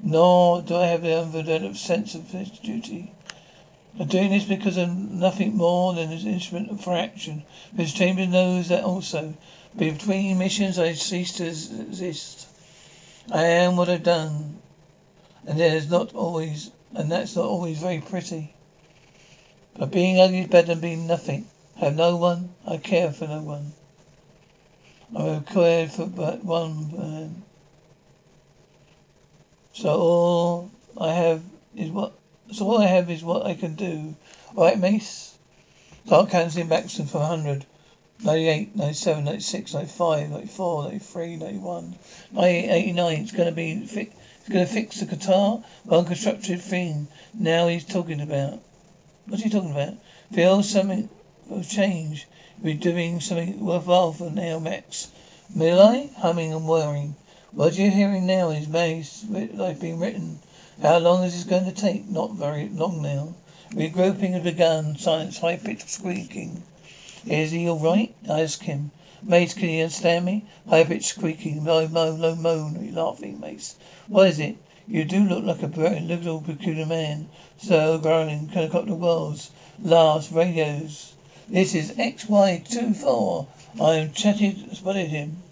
Nor 0.00 0.62
do 0.62 0.76
I 0.76 0.86
have 0.86 1.02
the 1.02 1.20
undeveloped 1.20 1.76
sense 1.76 2.14
of 2.14 2.30
duty. 2.62 3.12
I'm 3.98 4.06
doing 4.08 4.30
this 4.30 4.44
because 4.44 4.76
I'm 4.76 5.18
nothing 5.20 5.56
more 5.56 5.94
than 5.94 6.10
an 6.10 6.26
instrument 6.26 6.82
for 6.82 6.94
action. 6.94 7.44
Mr. 7.76 7.94
Chambers 7.94 8.28
knows 8.28 8.68
that 8.68 8.84
also. 8.84 9.34
Between 9.76 10.38
missions 10.38 10.78
I 10.78 10.94
cease 10.94 11.32
to 11.34 11.46
exist. 11.46 12.46
I 13.30 13.44
am 13.44 13.76
what 13.76 13.88
I've 13.88 14.02
done. 14.02 14.58
And 15.46 15.58
there's 15.60 15.90
not 15.90 16.14
always 16.14 16.70
and 16.94 17.10
that's 17.10 17.34
not 17.34 17.46
always 17.46 17.78
very 17.78 18.00
pretty. 18.00 18.54
But 19.76 19.90
being 19.90 20.20
ugly 20.20 20.40
is 20.40 20.46
better 20.46 20.68
than 20.68 20.80
being 20.80 21.06
nothing. 21.06 21.46
I 21.76 21.86
have 21.86 21.96
no 21.96 22.16
one. 22.16 22.54
I 22.66 22.76
care 22.76 23.12
for 23.12 23.26
no 23.26 23.40
one. 23.42 23.72
I 25.16 25.22
have 25.22 25.46
cared 25.46 25.90
for 25.90 26.06
but 26.06 26.44
one 26.44 26.96
man. 26.96 27.42
So 29.72 29.90
all 29.90 30.70
I 30.96 31.12
have 31.12 31.42
is 31.74 31.90
what. 31.90 32.12
So 32.52 32.66
all 32.66 32.80
I 32.80 32.86
have 32.86 33.10
is 33.10 33.24
what 33.24 33.46
I 33.46 33.54
can 33.54 33.74
do. 33.74 34.14
Right, 34.54 34.78
Mace? 34.78 35.36
Start 36.06 36.30
cancelling 36.30 36.68
Maxim 36.68 37.06
for 37.06 37.18
100. 37.18 37.66
98, 38.22 38.76
97, 38.76 39.24
96, 39.24 39.74
95, 39.74 40.30
94, 40.30 40.82
93, 40.84 41.36
91, 41.36 41.98
98, 42.30 42.70
89. 42.70 43.20
It's 43.20 43.32
going 43.32 43.48
to 43.48 43.54
be 43.54 43.86
fi- 43.86 44.10
it's 44.38 44.48
going 44.48 44.64
to 44.64 44.72
fix 44.72 45.00
the 45.00 45.06
guitar, 45.06 45.62
one 45.82 46.04
constructed 46.04 46.60
thing. 46.60 47.08
Now 47.34 47.66
he's 47.66 47.84
talking 47.84 48.20
about. 48.20 48.60
What's 49.26 49.42
you 49.42 49.50
talking 49.50 49.70
about? 49.70 49.94
Feel 50.32 50.62
something 50.62 51.08
will 51.46 51.62
change. 51.62 52.26
You'll 52.58 52.74
be 52.74 52.74
doing 52.74 53.20
something 53.20 53.64
worthwhile 53.64 54.12
for 54.12 54.30
now, 54.30 54.58
Max. 54.58 55.08
Will 55.56 55.80
I? 55.80 56.10
Humming 56.18 56.52
and 56.52 56.68
whirring. 56.68 57.16
What 57.52 57.78
you're 57.78 57.90
hearing 57.90 58.26
now 58.26 58.50
is 58.50 58.66
bass 58.66 59.24
like 59.30 59.80
being 59.80 59.98
written. 59.98 60.40
How 60.82 60.98
long 60.98 61.24
is 61.24 61.32
this 61.32 61.44
going 61.44 61.64
to 61.64 61.72
take? 61.72 62.06
Not 62.06 62.32
very 62.32 62.68
long 62.68 63.00
now. 63.00 63.34
Regrouping 63.70 64.32
has 64.32 64.42
begun. 64.42 64.98
Silence, 64.98 65.38
high 65.38 65.56
pitched 65.56 65.88
squeaking. 65.88 66.62
Is 67.26 67.50
he 67.50 67.66
all 67.66 67.78
right? 67.78 68.14
I 68.28 68.42
ask 68.42 68.60
him. 68.60 68.90
Mace, 69.22 69.54
can 69.54 69.70
you 69.70 69.84
understand 69.84 70.26
me? 70.26 70.44
High 70.68 70.84
pitched 70.84 71.06
squeaking, 71.06 71.64
low 71.64 71.88
moan, 71.88 72.20
low 72.20 72.34
moan. 72.34 72.76
Are 72.76 72.92
laughing, 72.92 73.40
Mace? 73.40 73.76
What 74.06 74.28
is 74.28 74.38
it? 74.38 74.58
You 74.86 75.06
do 75.06 75.24
look 75.24 75.44
like 75.44 75.62
a 75.62 76.00
little 76.00 76.42
peculiar 76.42 76.84
man. 76.84 77.28
So 77.56 77.96
growling, 77.96 78.48
helicopter 78.48 78.94
worlds, 78.94 79.50
last 79.82 80.30
radios. 80.30 81.14
This 81.48 81.74
is 81.74 81.92
XY24. 81.92 83.46
I'm 83.80 84.12
chatted, 84.12 84.76
spotted 84.76 85.08
him. 85.08 85.42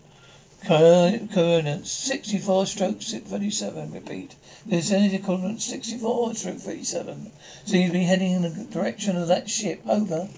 Coordinates 0.67 1.91
64 1.91 2.67
stroke 2.67 3.01
37. 3.01 3.93
Repeat. 3.93 4.35
Vicinity 4.67 5.19
coordinates 5.19 5.65
64 5.65 6.35
stroke 6.35 6.59
37. 6.59 7.33
Seems 7.65 7.91
to 7.91 7.99
be 7.99 8.05
heading 8.05 8.33
in 8.33 8.43
the 8.43 8.65
direction 8.65 9.17
of 9.17 9.29
that 9.29 9.49
ship. 9.49 9.81
Over. 9.89 10.29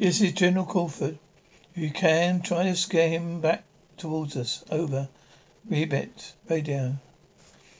This 0.00 0.20
is 0.20 0.30
General 0.30 0.64
Crawford. 0.64 1.18
You 1.74 1.90
can, 1.90 2.40
try 2.40 2.62
to 2.62 2.76
scare 2.76 3.08
him 3.08 3.40
back 3.40 3.64
towards 3.96 4.36
us. 4.36 4.64
Over. 4.70 5.08
Rebit. 5.68 6.34
Radio. 6.48 6.94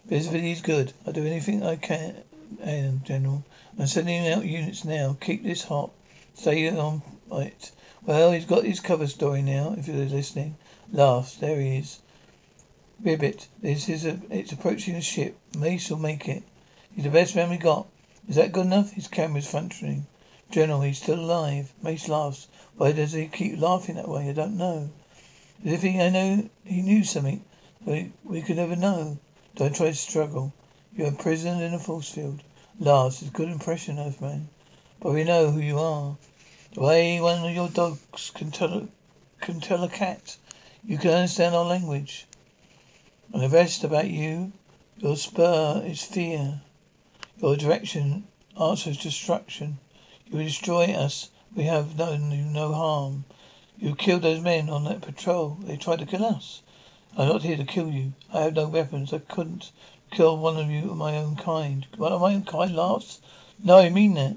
Visibility's 0.04 0.60
good. 0.60 0.92
I'll 1.06 1.12
do 1.12 1.24
anything 1.24 1.62
I 1.62 1.76
can, 1.76 2.16
and 2.60 3.04
General. 3.04 3.44
I'm 3.78 3.86
sending 3.86 4.26
out 4.26 4.44
units 4.44 4.84
now. 4.84 5.16
Keep 5.20 5.44
this 5.44 5.62
hot. 5.62 5.92
Stay 6.34 6.68
on 6.76 7.02
it. 7.30 7.70
Well, 8.04 8.32
he's 8.32 8.46
got 8.46 8.64
his 8.64 8.80
cover 8.80 9.06
story 9.06 9.42
now, 9.42 9.76
if 9.78 9.86
you're 9.86 10.04
listening. 10.04 10.56
Laughs. 10.92 11.36
There 11.36 11.60
he 11.60 11.76
is. 11.76 12.00
Ribbit, 13.00 13.46
this 13.62 13.88
is 13.88 14.04
a, 14.04 14.18
it's 14.30 14.50
approaching 14.50 14.94
the 14.94 15.02
ship. 15.02 15.38
Mace 15.56 15.88
will 15.88 16.00
make 16.00 16.28
it. 16.28 16.42
He's 16.96 17.04
the 17.04 17.10
best 17.10 17.36
man 17.36 17.48
we 17.48 17.58
got. 17.58 17.86
Is 18.28 18.34
that 18.34 18.50
good 18.50 18.66
enough? 18.66 18.90
His 18.90 19.06
camera's 19.06 19.46
functioning. 19.46 20.04
General, 20.50 20.80
he's 20.80 20.96
still 20.96 21.20
alive. 21.20 21.72
Mace 21.82 22.08
laughs. 22.08 22.48
Why 22.76 22.92
does 22.92 23.12
he 23.12 23.26
keep 23.26 23.60
laughing 23.60 23.96
that 23.96 24.08
way? 24.08 24.30
I 24.30 24.32
don't 24.32 24.56
know. 24.56 24.88
As 25.64 25.72
if 25.72 25.82
he 25.82 26.00
I 26.00 26.08
know 26.08 26.48
he 26.64 26.80
knew 26.80 27.04
something. 27.04 27.44
We, 27.84 28.12
we 28.24 28.40
could 28.40 28.56
never 28.56 28.74
know. 28.74 29.18
Don't 29.56 29.76
try 29.76 29.88
to 29.88 29.94
struggle. 29.94 30.54
You're 30.94 31.08
imprisoned 31.08 31.60
in 31.60 31.74
a 31.74 31.78
force 31.78 32.08
field. 32.08 32.42
Laughs. 32.80 33.20
It's 33.20 33.30
a 33.30 33.34
good 33.34 33.50
impression, 33.50 33.98
Earthman. 33.98 34.48
But 35.00 35.12
we 35.12 35.24
know 35.24 35.50
who 35.50 35.60
you 35.60 35.78
are. 35.78 36.16
The 36.72 36.80
way 36.80 37.20
one 37.20 37.44
of 37.44 37.54
your 37.54 37.68
dogs 37.68 38.30
can 38.30 38.50
tell 38.50 38.72
a, 38.72 38.88
can 39.40 39.60
tell 39.60 39.84
a 39.84 39.88
cat. 39.88 40.36
You 40.84 40.96
can 40.96 41.10
understand 41.10 41.54
our 41.54 41.64
language. 41.64 42.26
And 43.32 43.42
the 43.42 43.48
rest 43.50 43.84
about 43.84 44.08
you. 44.08 44.52
Your 44.96 45.16
spur 45.16 45.82
is 45.84 46.02
fear. 46.02 46.62
Your 47.36 47.56
direction 47.56 48.26
answers 48.58 48.96
destruction. 48.96 49.78
You 50.30 50.42
destroy 50.42 50.92
us. 50.92 51.30
We 51.56 51.64
have 51.64 51.96
done 51.96 52.30
you 52.30 52.44
no 52.44 52.74
harm. 52.74 53.24
You 53.78 53.94
killed 53.94 54.20
those 54.20 54.42
men 54.42 54.68
on 54.68 54.84
that 54.84 55.00
patrol. 55.00 55.56
They 55.62 55.78
tried 55.78 56.00
to 56.00 56.06
kill 56.06 56.22
us. 56.22 56.60
I'm 57.16 57.28
not 57.28 57.42
here 57.42 57.56
to 57.56 57.64
kill 57.64 57.88
you. 57.88 58.12
I 58.30 58.42
have 58.42 58.54
no 58.54 58.68
weapons. 58.68 59.14
I 59.14 59.20
couldn't 59.20 59.72
kill 60.10 60.36
one 60.36 60.58
of 60.58 60.70
you 60.70 60.90
of 60.90 60.98
my 60.98 61.16
own 61.16 61.36
kind. 61.36 61.86
One 61.96 62.12
of 62.12 62.20
my 62.20 62.34
own 62.34 62.44
kind 62.44 62.76
laughs? 62.76 63.22
No, 63.64 63.78
I 63.78 63.88
mean 63.88 64.14
that. 64.14 64.36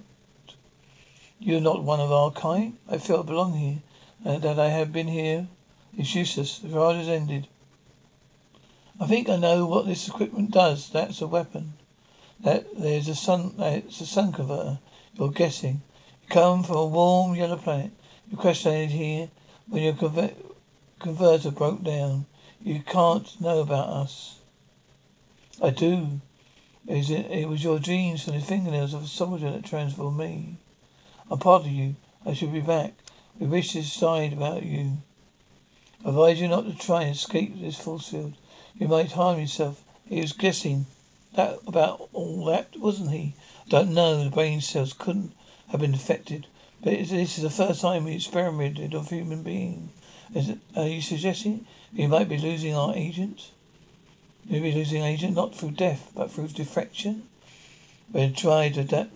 You're 1.40 1.60
not 1.60 1.84
one 1.84 2.00
of 2.00 2.10
our 2.10 2.32
kind. 2.32 2.78
I 2.88 2.98
feel 2.98 3.20
I 3.20 3.24
belong 3.24 3.56
here. 3.56 3.82
And 4.24 4.42
that 4.44 4.60
I 4.60 4.70
have 4.70 4.94
been 4.94 5.10
here 5.10 5.50
is 5.98 6.16
useless. 6.16 6.60
The 6.60 6.70
ride 6.70 6.96
has 6.96 7.10
ended. 7.10 7.48
I 8.98 9.08
think 9.08 9.28
I 9.28 9.36
know 9.36 9.66
what 9.66 9.86
this 9.86 10.08
equipment 10.08 10.52
does. 10.52 10.90
That's 10.90 11.22
a 11.22 11.28
weapon. 11.28 11.74
That 12.44 12.66
there's 12.76 13.08
a 13.08 13.14
sun. 13.14 13.54
Uh, 13.60 13.82
it's 13.86 14.02
a 14.02 14.06
sun 14.08 14.32
converter. 14.32 14.80
You're 15.14 15.30
guessing. 15.30 15.84
You 16.24 16.30
come 16.30 16.64
from 16.64 16.78
a 16.78 16.86
warm 16.88 17.36
yellow 17.36 17.58
planet. 17.58 17.92
You 18.32 18.38
questioned 18.38 18.90
here 18.90 19.30
when 19.68 19.84
your 19.84 19.94
conver- 19.94 20.34
converter 20.98 21.52
broke 21.52 21.84
down. 21.84 22.26
You 22.60 22.82
can't 22.82 23.40
know 23.40 23.60
about 23.60 23.90
us. 23.90 24.40
I 25.62 25.70
do. 25.70 26.20
Is 26.88 27.12
It 27.12 27.30
it 27.30 27.48
was 27.48 27.64
your 27.64 27.78
genes 27.78 28.24
from 28.24 28.34
the 28.34 28.42
fingernails 28.42 28.96
of 28.96 29.04
a 29.04 29.08
soldier 29.08 29.52
that 29.52 29.66
transformed 29.66 30.18
me. 30.18 30.58
I'm 31.30 31.38
part 31.38 31.62
of 31.62 31.72
you. 31.72 31.96
I 32.26 32.34
should 32.34 32.52
be 32.52 32.62
back. 32.62 32.96
We 33.40 33.46
wish 33.46 33.74
to 33.74 33.82
decide 33.82 34.34
about 34.34 34.64
you. 34.64 34.98
I 36.04 36.10
advise 36.10 36.42
you 36.42 36.48
not 36.48 36.66
to 36.66 36.74
try 36.74 37.04
and 37.04 37.16
escape 37.16 37.62
this 37.62 37.78
force 37.78 38.08
field. 38.10 38.34
You 38.74 38.88
might 38.88 39.12
harm 39.12 39.40
yourself. 39.40 39.84
He 40.06 40.22
was 40.22 40.34
guessing 40.34 40.88
that 41.34 41.60
about 41.66 42.10
all 42.14 42.46
that, 42.46 42.76
wasn't 42.78 43.12
he? 43.12 43.34
Don't 43.70 43.94
know. 43.94 44.24
The 44.24 44.30
brain 44.30 44.62
cells 44.62 44.94
couldn't 44.94 45.34
have 45.70 45.80
been 45.80 45.94
affected. 45.94 46.48
But 46.84 46.94
this 46.94 47.38
is 47.38 47.44
the 47.44 47.50
first 47.50 47.82
time 47.82 48.06
we 48.06 48.16
experimented 48.16 48.96
on 48.96 49.06
human 49.06 49.44
being. 49.44 49.90
Is 50.34 50.50
it, 50.50 50.60
are 50.76 50.88
you 50.88 51.02
suggesting 51.02 51.66
we 51.96 52.08
might 52.08 52.28
be 52.28 52.38
losing 52.38 52.76
our 52.76 52.96
agent? 52.96 53.52
Maybe 54.50 54.72
losing 54.72 55.04
agent 55.04 55.36
not 55.36 55.56
through 55.56 55.72
death, 55.72 56.12
but 56.16 56.32
through 56.32 56.48
defection? 56.48 57.24
We've 58.12 58.36
tried 58.36 58.74
to 58.74 58.82
adapt 58.82 59.14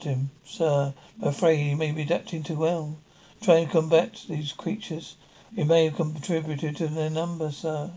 him, 0.00 0.30
sir. 0.44 0.94
I'm 1.20 1.28
afraid 1.28 1.56
he 1.56 1.74
may 1.74 1.90
be 1.90 2.02
adapting 2.02 2.44
too 2.44 2.56
well. 2.56 2.96
Trying 3.42 3.66
to 3.66 3.72
combat 3.72 4.24
these 4.28 4.52
creatures. 4.52 5.16
We 5.56 5.64
may 5.64 5.86
have 5.86 5.96
contributed 5.96 6.76
to 6.76 6.88
their 6.88 7.10
number, 7.10 7.50
sir. 7.50 7.90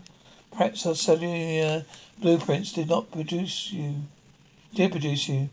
Perhaps 0.52 0.84
our 0.84 0.94
cellular 0.94 1.86
blueprints 2.18 2.72
did 2.72 2.88
not 2.88 3.10
produce 3.10 3.72
you. 3.72 4.02
Did 4.74 4.92
produce 4.92 5.26
you. 5.26 5.48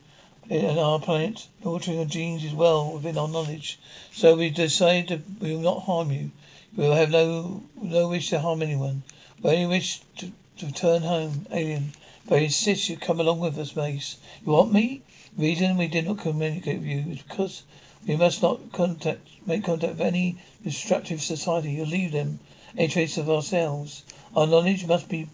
And 0.49 0.77
our 0.77 0.99
planet, 0.99 1.47
altering 1.63 1.97
your 1.97 2.05
genes 2.05 2.43
is 2.43 2.53
well 2.53 2.91
within 2.91 3.17
our 3.17 3.29
knowledge. 3.29 3.79
So 4.11 4.35
we 4.35 4.49
decided 4.49 5.39
we 5.39 5.53
will 5.53 5.61
not 5.61 5.83
harm 5.83 6.11
you. 6.11 6.31
We 6.75 6.83
will 6.83 6.95
have 6.95 7.11
no 7.11 7.63
no 7.81 8.09
wish 8.09 8.29
to 8.31 8.39
harm 8.39 8.61
anyone. 8.61 9.03
We 9.41 9.51
only 9.51 9.67
wish 9.67 10.01
to, 10.17 10.31
to 10.57 10.65
return 10.65 11.03
home, 11.03 11.47
alien. 11.49 11.93
But 12.27 12.39
I 12.39 12.41
insist 12.43 12.89
you 12.89 12.97
come 12.97 13.21
along 13.21 13.39
with 13.39 13.57
us, 13.57 13.75
Mace. 13.75 14.17
You 14.45 14.51
want 14.51 14.73
me? 14.73 15.01
The 15.37 15.43
reason 15.43 15.77
we 15.77 15.87
did 15.87 16.07
not 16.07 16.19
communicate 16.19 16.79
with 16.79 16.87
you 16.87 17.11
is 17.11 17.21
because 17.21 17.63
we 18.05 18.17
must 18.17 18.41
not 18.41 18.73
contact 18.73 19.27
make 19.45 19.63
contact 19.63 19.93
with 19.93 20.01
any 20.01 20.37
destructive 20.63 21.21
society 21.21 21.79
or 21.79 21.85
leave 21.85 22.11
them 22.11 22.39
any 22.77 22.89
trace 22.89 23.17
of 23.17 23.29
ourselves. 23.29 24.03
Our 24.35 24.45
knowledge 24.45 24.85
must 24.85 25.09
be 25.09 25.27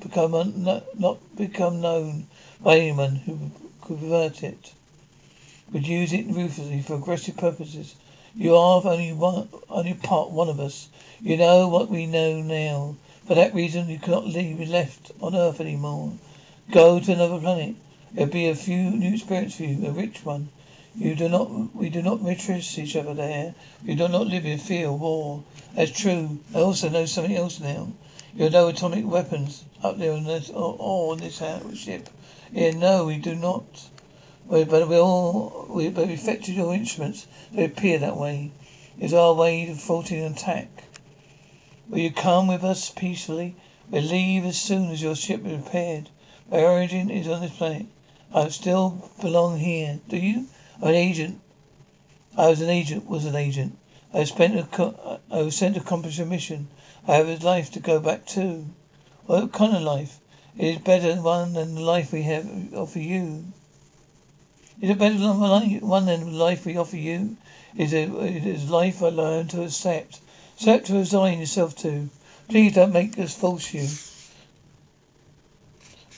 become 0.00 0.34
un, 0.34 0.82
not 0.98 1.36
become 1.36 1.80
known 1.80 2.26
by 2.60 2.76
anyone 2.78 3.14
who 3.14 3.38
could 3.80 4.00
pervert 4.00 4.42
it, 4.42 4.72
would 5.72 5.86
use 5.86 6.12
it 6.12 6.26
ruthlessly 6.26 6.82
for 6.82 6.96
aggressive 6.96 7.36
purposes. 7.36 7.94
You 8.34 8.56
are 8.56 8.82
only 8.84 9.12
one, 9.12 9.48
only 9.70 9.94
part 9.94 10.30
one 10.30 10.48
of 10.48 10.58
us. 10.58 10.88
You 11.20 11.36
know 11.36 11.68
what 11.68 11.88
we 11.88 12.06
know 12.06 12.42
now. 12.42 12.96
For 13.26 13.34
that 13.34 13.54
reason, 13.54 13.88
you 13.88 13.98
cannot 13.98 14.26
leave, 14.26 14.68
left 14.68 15.12
on 15.22 15.36
Earth 15.36 15.60
anymore. 15.60 16.12
Go 16.70 16.98
to 16.98 17.12
another 17.12 17.38
planet. 17.38 17.76
It'll 18.14 18.26
be 18.28 18.48
a 18.48 18.56
few 18.56 18.90
new 18.90 19.14
experience 19.14 19.56
for 19.56 19.62
you, 19.62 19.86
a 19.86 19.92
rich 19.92 20.24
one. 20.24 20.48
You 20.96 21.14
do 21.14 21.28
not, 21.28 21.74
we 21.76 21.90
do 21.90 22.02
not 22.02 22.22
mistrust 22.22 22.78
each 22.78 22.96
other 22.96 23.14
there. 23.14 23.54
We 23.86 23.94
do 23.94 24.08
not 24.08 24.26
live 24.26 24.46
in 24.46 24.58
fear 24.58 24.88
of 24.88 25.00
war. 25.00 25.42
That's 25.74 25.92
true. 25.92 26.40
I 26.54 26.58
also 26.58 26.88
know 26.88 27.06
something 27.06 27.36
else 27.36 27.60
now. 27.60 27.88
You 28.38 28.50
know 28.50 28.68
atomic 28.68 29.06
weapons 29.06 29.64
up 29.82 29.96
there 29.96 30.12
on 30.12 30.24
this, 30.24 30.50
or, 30.50 30.76
or 30.78 31.12
on 31.12 31.20
this 31.20 31.42
ship. 31.72 32.10
Yeah, 32.52 32.72
no, 32.72 33.06
we 33.06 33.16
do 33.16 33.34
not. 33.34 33.64
But 34.46 34.68
we 34.88 34.98
all, 34.98 35.66
we, 35.70 35.88
but 35.88 36.06
we 36.06 36.12
effected 36.12 36.54
your 36.54 36.74
instruments. 36.74 37.26
They 37.50 37.64
appear 37.64 37.98
that 37.98 38.18
way. 38.18 38.50
It's 39.00 39.14
our 39.14 39.32
way 39.32 39.66
of 39.70 39.80
faulting 39.80 40.22
an 40.22 40.32
attack. 40.32 40.68
Will 41.88 42.00
you 42.00 42.10
come 42.10 42.46
with 42.46 42.62
us 42.62 42.90
peacefully? 42.90 43.56
We'll 43.90 44.02
leave 44.02 44.44
as 44.44 44.60
soon 44.60 44.90
as 44.90 45.00
your 45.00 45.16
ship 45.16 45.46
is 45.46 45.56
repaired. 45.56 46.10
My 46.50 46.62
origin 46.62 47.08
is 47.08 47.28
on 47.28 47.40
this 47.40 47.56
planet. 47.56 47.86
I 48.34 48.50
still 48.50 49.10
belong 49.22 49.60
here. 49.60 49.98
Do 50.10 50.18
you? 50.18 50.44
I'm 50.82 50.88
an 50.88 50.94
agent. 50.94 51.40
I 52.36 52.48
was 52.48 52.60
an 52.60 52.68
agent. 52.68 53.06
Was 53.06 53.24
an 53.24 53.34
agent. 53.34 53.78
I 54.12 54.24
spent 54.24 54.56
a, 54.56 55.18
I 55.30 55.40
was 55.40 55.56
sent 55.56 55.76
to 55.76 55.80
accomplish 55.80 56.18
a 56.18 56.26
mission. 56.26 56.68
I 57.08 57.14
have 57.16 57.28
a 57.28 57.36
life 57.44 57.70
to 57.72 57.80
go 57.80 58.00
back 58.00 58.26
to. 58.34 58.66
What 59.26 59.52
kind 59.52 59.76
of 59.76 59.82
life? 59.82 60.18
It 60.58 60.66
is 60.66 60.78
better 60.78 61.14
one 61.22 61.52
than 61.52 61.76
the 61.76 61.80
life 61.80 62.12
we 62.12 62.22
have 62.22 62.74
offer 62.74 62.98
you. 62.98 63.44
Is 64.80 64.90
it 64.90 64.98
better 64.98 65.16
than 65.16 65.38
one 65.38 66.06
than 66.06 66.32
the 66.32 66.36
life 66.36 66.66
we 66.66 66.76
offer 66.76 66.96
you? 66.96 67.36
Is 67.76 67.92
it, 67.92 68.08
it 68.08 68.44
is 68.44 68.68
life 68.68 69.04
I 69.04 69.10
learn 69.10 69.46
to 69.48 69.62
accept. 69.62 70.20
Accept 70.56 70.86
to 70.86 70.94
resign 70.94 71.38
yourself 71.38 71.76
to. 71.76 72.08
Please 72.48 72.74
don't 72.74 72.92
make 72.92 73.16
us 73.20 73.36
false 73.36 73.72
you. 73.72 73.86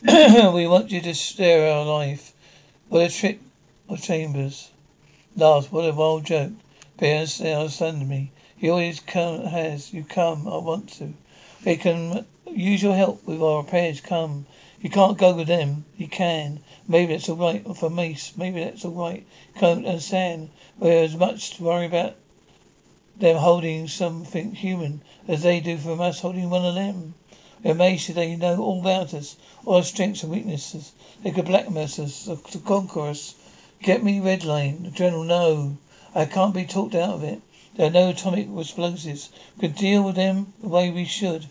we 0.55 0.66
want 0.66 0.90
you 0.90 1.03
to 1.03 1.12
share 1.12 1.70
our 1.70 1.85
life. 1.85 2.33
What 2.88 3.03
a 3.03 3.14
trick 3.14 3.40
of 3.90 4.01
chambers. 4.01 4.70
Last, 5.37 5.70
what 5.70 5.88
a 5.88 5.92
wild 5.92 6.24
joke. 6.24 6.53
Parents 6.96 7.40
understand 7.42 8.09
me. 8.09 8.31
He 8.58 8.68
always 8.68 9.00
come 9.00 9.44
has 9.44 9.92
you 9.92 10.04
come, 10.04 10.46
I 10.48 10.58
want 10.58 10.90
to. 10.94 11.14
We 11.64 11.76
can 11.76 12.26
Use 12.54 12.82
your 12.82 12.94
help 12.94 13.26
with 13.26 13.42
our 13.42 13.58
repairs. 13.58 14.00
Come. 14.00 14.46
You 14.80 14.88
can't 14.88 15.18
go 15.18 15.34
with 15.34 15.48
them. 15.48 15.84
You 15.98 16.08
can. 16.08 16.60
Maybe 16.88 17.12
that's 17.12 17.28
all 17.28 17.36
right 17.36 17.62
for 17.76 17.90
Mace. 17.90 18.32
Maybe 18.38 18.64
that's 18.64 18.86
all 18.86 18.92
right. 18.92 19.26
Can't 19.56 19.86
understand. 19.86 20.48
We're 20.78 21.04
as 21.04 21.14
much 21.14 21.56
to 21.56 21.62
worry 21.62 21.84
about 21.84 22.16
them 23.18 23.36
holding 23.36 23.86
something 23.86 24.54
human 24.54 25.02
as 25.28 25.42
they 25.42 25.60
do 25.60 25.76
from 25.76 26.00
us 26.00 26.20
holding 26.20 26.48
one 26.48 26.64
of 26.64 26.74
them. 26.74 27.14
We're 27.62 27.72
amazed 27.72 28.14
they 28.14 28.34
know 28.34 28.62
all 28.62 28.80
about 28.80 29.12
us, 29.12 29.36
all 29.66 29.76
our 29.76 29.82
strengths 29.82 30.22
and 30.22 30.32
weaknesses. 30.32 30.90
They 31.22 31.32
could 31.32 31.44
blackmail 31.44 31.84
us 31.84 31.96
to 32.24 32.58
conquer 32.60 33.08
us. 33.08 33.34
Get 33.82 34.02
me 34.02 34.20
red. 34.20 34.40
General, 34.40 35.24
no. 35.24 35.76
I 36.14 36.24
can't 36.24 36.54
be 36.54 36.64
talked 36.64 36.94
out 36.94 37.10
of 37.10 37.24
it. 37.24 37.42
There 37.78 37.86
are 37.86 37.90
no 37.90 38.08
atomic 38.08 38.48
explosives. 38.58 39.30
We 39.56 39.68
can 39.68 39.76
deal 39.76 40.02
with 40.02 40.16
them 40.16 40.52
the 40.60 40.68
way 40.68 40.90
we 40.90 41.04
should. 41.04 41.46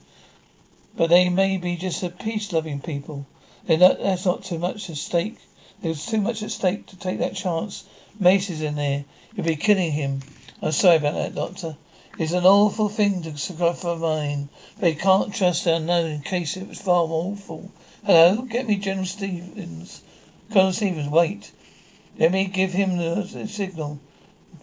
But 0.98 1.10
they 1.10 1.30
may 1.30 1.56
be 1.56 1.78
just 1.78 2.04
a 2.04 2.10
peace-loving 2.10 2.82
people. 2.82 3.26
Not, 3.70 4.00
that's 4.00 4.26
not 4.26 4.44
too 4.44 4.60
much 4.60 4.90
at 4.90 4.98
stake. 4.98 5.38
There's 5.82 6.06
too 6.06 6.20
much 6.20 6.44
at 6.44 6.52
stake 6.52 6.88
to 6.88 6.98
take 6.98 7.20
that 7.20 7.36
chance. 7.36 7.86
Mace 8.20 8.50
is 8.50 8.62
in 8.62 8.76
there. 8.76 9.06
You'll 9.36 9.46
be 9.46 9.56
killing 9.56 9.94
him. 9.94 10.20
I'm 10.62 10.74
sorry 10.74 10.98
about 10.98 11.14
that, 11.14 11.34
Doctor. 11.34 11.78
It's 12.20 12.34
an 12.34 12.46
awful 12.46 12.90
thing 12.90 13.22
to 13.22 13.38
sacrifice 13.38 13.82
for 13.82 13.96
mine, 13.96 14.50
but 14.82 14.90
you 14.90 15.00
can't 15.00 15.34
trust 15.34 15.64
the 15.64 15.76
unknown 15.76 16.12
in 16.12 16.22
case 16.24 16.58
it 16.58 16.68
was 16.68 16.82
far 16.82 17.08
more 17.08 17.32
awful. 17.32 17.72
Hello? 18.06 18.42
Get 18.42 18.68
me 18.68 18.76
General 18.76 19.06
Stevens. 19.06 20.02
Colonel 20.52 20.74
Stevens, 20.74 21.10
wait. 21.10 21.54
Let 22.20 22.34
me 22.34 22.48
give 22.48 22.74
him 22.74 22.98
the 22.98 23.48
signal. 23.48 24.02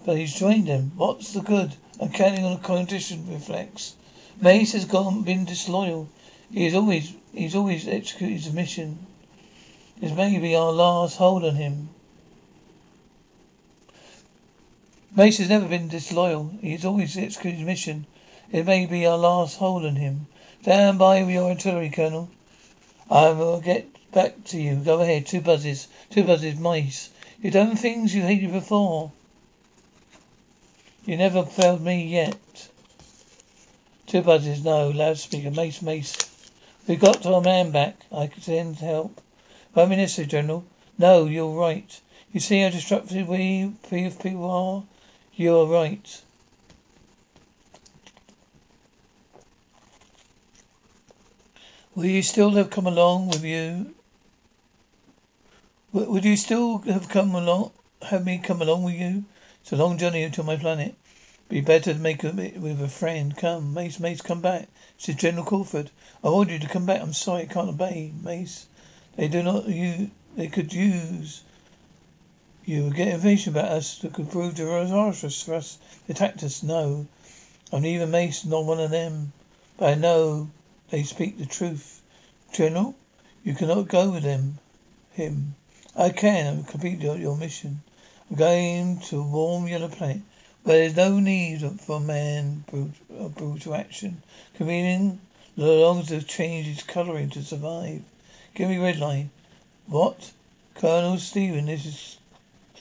But 0.04 0.18
he's 0.18 0.34
joined 0.34 0.66
them. 0.66 0.92
What's 0.96 1.32
the 1.32 1.40
good? 1.40 1.74
I'm 1.98 2.10
counting 2.10 2.44
on 2.44 2.52
a 2.52 2.58
condition 2.58 3.26
reflex. 3.32 3.94
Mace 4.38 4.72
has 4.72 4.84
gone 4.84 5.22
been 5.22 5.46
disloyal. 5.46 6.08
He's 6.52 6.74
always 6.74 7.14
he's 7.32 7.54
always 7.54 7.88
executed 7.88 8.34
his 8.34 8.52
mission. 8.52 9.06
This 9.98 10.12
may 10.12 10.38
be 10.38 10.56
our 10.56 10.72
last 10.72 11.16
hold 11.16 11.42
on 11.44 11.54
him. 11.54 11.88
Mace 15.16 15.38
has 15.38 15.48
never 15.48 15.68
been 15.68 15.88
disloyal. 15.88 16.50
He's 16.60 16.84
always 16.84 17.16
executed 17.16 17.58
his 17.58 17.66
mission. 17.66 18.04
It 18.52 18.66
may 18.66 18.84
be 18.84 19.06
our 19.06 19.16
last 19.16 19.56
hold 19.56 19.86
on 19.86 19.96
him. 19.96 20.26
Stand 20.60 20.98
by 20.98 21.22
with 21.22 21.32
your 21.32 21.48
artillery, 21.48 21.88
Colonel. 21.88 22.28
I 23.10 23.30
will 23.30 23.60
get 23.60 23.88
back 24.12 24.44
to 24.46 24.60
you. 24.60 24.76
Go 24.76 25.00
ahead. 25.00 25.24
Two 25.24 25.40
buzzes. 25.40 25.88
Two 26.10 26.24
buzzes, 26.24 26.56
Mace. 26.56 27.08
You've 27.40 27.54
done 27.54 27.76
things 27.76 28.14
you 28.14 28.20
hated 28.22 28.52
before. 28.52 29.12
You 31.06 31.18
never 31.18 31.44
failed 31.44 31.82
me 31.82 32.06
yet. 32.06 32.68
Two 34.06 34.22
buzzes, 34.22 34.64
no. 34.64 34.88
Loudspeaker, 34.88 35.50
mace, 35.50 35.82
mace. 35.82 36.16
We 36.88 36.96
got 36.96 37.22
to 37.22 37.34
our 37.34 37.42
man 37.42 37.72
back. 37.72 37.96
I 38.10 38.26
could 38.26 38.42
send 38.42 38.76
help. 38.76 39.20
Prime 39.74 39.90
Minister 39.90 40.24
General. 40.24 40.64
No, 40.96 41.26
you're 41.26 41.58
right. 41.58 42.00
You 42.32 42.40
see 42.40 42.60
how 42.60 42.70
destructive 42.70 43.28
we 43.28 43.72
people 43.90 44.50
are? 44.50 44.82
You're 45.34 45.66
right. 45.66 46.22
Will 51.94 52.06
you 52.06 52.22
still 52.22 52.50
have 52.52 52.70
come 52.70 52.86
along 52.86 53.28
with 53.28 53.44
you? 53.44 53.94
Would 55.92 56.24
you 56.24 56.36
still 56.36 56.78
have 56.78 57.08
come 57.08 57.34
along, 57.34 57.72
have 58.02 58.24
me 58.24 58.38
come 58.38 58.62
along 58.62 58.84
with 58.84 58.94
you? 58.94 59.24
It's 59.64 59.72
a 59.72 59.76
long 59.76 59.96
journey 59.96 60.28
to 60.28 60.42
my 60.42 60.58
planet. 60.58 60.94
Be 61.48 61.62
better 61.62 61.94
to 61.94 61.98
make 61.98 62.22
it 62.22 62.58
with 62.58 62.82
a 62.82 62.88
friend. 62.88 63.34
Come, 63.34 63.72
Mace, 63.72 63.98
Mace, 63.98 64.20
come 64.20 64.42
back. 64.42 64.68
Says 64.98 65.14
General 65.14 65.46
Crawford. 65.46 65.90
I 66.22 66.28
ordered 66.28 66.52
you 66.52 66.58
to 66.58 66.68
come 66.68 66.84
back. 66.84 67.00
I'm 67.00 67.14
sorry, 67.14 67.44
I 67.44 67.46
can't 67.46 67.70
obey, 67.70 68.12
Mace. 68.22 68.66
They 69.16 69.26
do 69.28 69.42
not 69.42 69.66
you 69.66 70.10
they 70.36 70.48
could 70.48 70.74
use 70.74 71.42
you 72.66 72.90
get 72.90 73.08
information 73.08 73.54
about 73.54 73.72
us 73.72 74.00
that 74.00 74.12
could 74.12 74.30
prove 74.30 74.54
disastrous 74.54 75.42
for 75.42 75.54
us. 75.54 75.78
They 76.06 76.12
attacked 76.12 76.42
us. 76.42 76.62
No. 76.62 77.06
I'm 77.72 77.80
neither 77.80 78.06
Mace 78.06 78.44
nor 78.44 78.66
one 78.66 78.80
of 78.80 78.90
them. 78.90 79.32
But 79.78 79.92
I 79.92 79.94
know 79.94 80.50
they 80.90 81.04
speak 81.04 81.38
the 81.38 81.46
truth. 81.46 82.02
General, 82.52 82.94
you 83.42 83.54
cannot 83.54 83.88
go 83.88 84.10
with 84.10 84.24
them. 84.24 84.58
Him. 85.12 85.54
I 85.96 86.10
can. 86.10 86.58
I'm 86.58 86.64
completing 86.64 87.00
your 87.18 87.38
mission. 87.38 87.82
Going 88.34 89.00
to 89.00 89.22
warm 89.22 89.68
yellow 89.68 89.88
planet. 89.88 90.22
But 90.64 90.72
there's 90.72 90.96
no 90.96 91.20
need 91.20 91.60
for 91.82 92.00
man 92.00 92.64
brutal, 92.66 93.26
uh, 93.26 93.28
brutal 93.28 93.74
action. 93.74 94.22
Chameleon 94.56 95.20
longs 95.56 96.08
to 96.08 96.22
change 96.22 96.66
its 96.66 96.82
colouring 96.82 97.28
to 97.30 97.42
survive. 97.42 98.02
Give 98.54 98.70
me 98.70 98.78
red 98.78 98.98
line. 98.98 99.30
What? 99.86 100.32
Colonel 100.74 101.18
Stevens, 101.18 101.66
this 101.66 101.84
is 101.84 102.18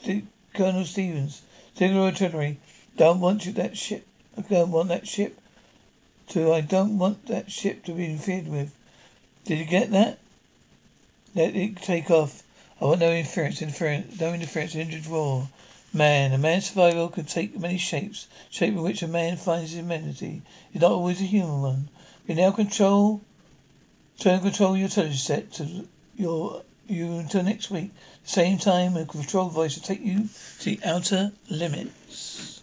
St- 0.01 0.27
Colonel 0.53 0.85
Stevens. 0.85 1.41
Singular 1.75 2.05
artillery. 2.05 2.57
Don't 2.95 3.19
want 3.19 3.45
you 3.45 3.51
that 3.53 3.75
ship. 3.75 4.07
I 4.37 4.41
don't 4.41 4.71
want 4.71 4.89
that 4.89 5.07
ship 5.07 5.37
to. 6.29 6.53
I 6.53 6.61
don't 6.61 6.97
want 6.97 7.25
that 7.27 7.51
ship 7.51 7.83
to 7.85 7.91
be 7.91 8.05
interfered 8.05 8.47
with. 8.47 8.73
Did 9.43 9.59
you 9.59 9.65
get 9.65 9.91
that? 9.91 10.19
Let 11.35 11.55
it 11.55 11.77
take 11.77 12.09
off. 12.09 12.42
I 12.83 12.85
want 12.85 12.99
no 12.99 13.13
interference, 13.13 13.61
interference, 13.61 14.19
no 14.19 14.33
interference, 14.33 14.75
injured 14.75 15.07
war. 15.07 15.47
Man, 15.93 16.33
a 16.33 16.37
man's 16.37 16.65
survival 16.65 17.07
can 17.07 17.23
take 17.23 17.57
many 17.57 17.77
shapes. 17.77 18.27
Shape 18.49 18.73
in 18.73 18.81
which 18.81 19.01
a 19.01 19.07
man 19.07 19.37
finds 19.37 19.71
his 19.71 19.79
humanity 19.79 20.41
is 20.73 20.81
not 20.81 20.91
always 20.91 21.21
a 21.21 21.23
human 21.23 21.61
one. 21.61 21.89
We 22.27 22.35
now 22.35 22.51
control, 22.51 23.21
turn 24.19 24.41
control 24.41 24.75
your 24.75 24.89
set 24.89 25.53
to 25.53 25.87
your 26.17 26.63
you 26.85 27.19
until 27.19 27.43
next 27.43 27.71
week. 27.71 27.91
Same 28.25 28.57
time, 28.57 28.97
a 28.97 29.05
control 29.05 29.47
voice 29.47 29.77
will 29.77 29.83
take 29.83 30.01
you 30.01 30.27
to 30.59 30.65
the 30.65 30.81
outer 30.83 31.31
limits. 31.49 32.62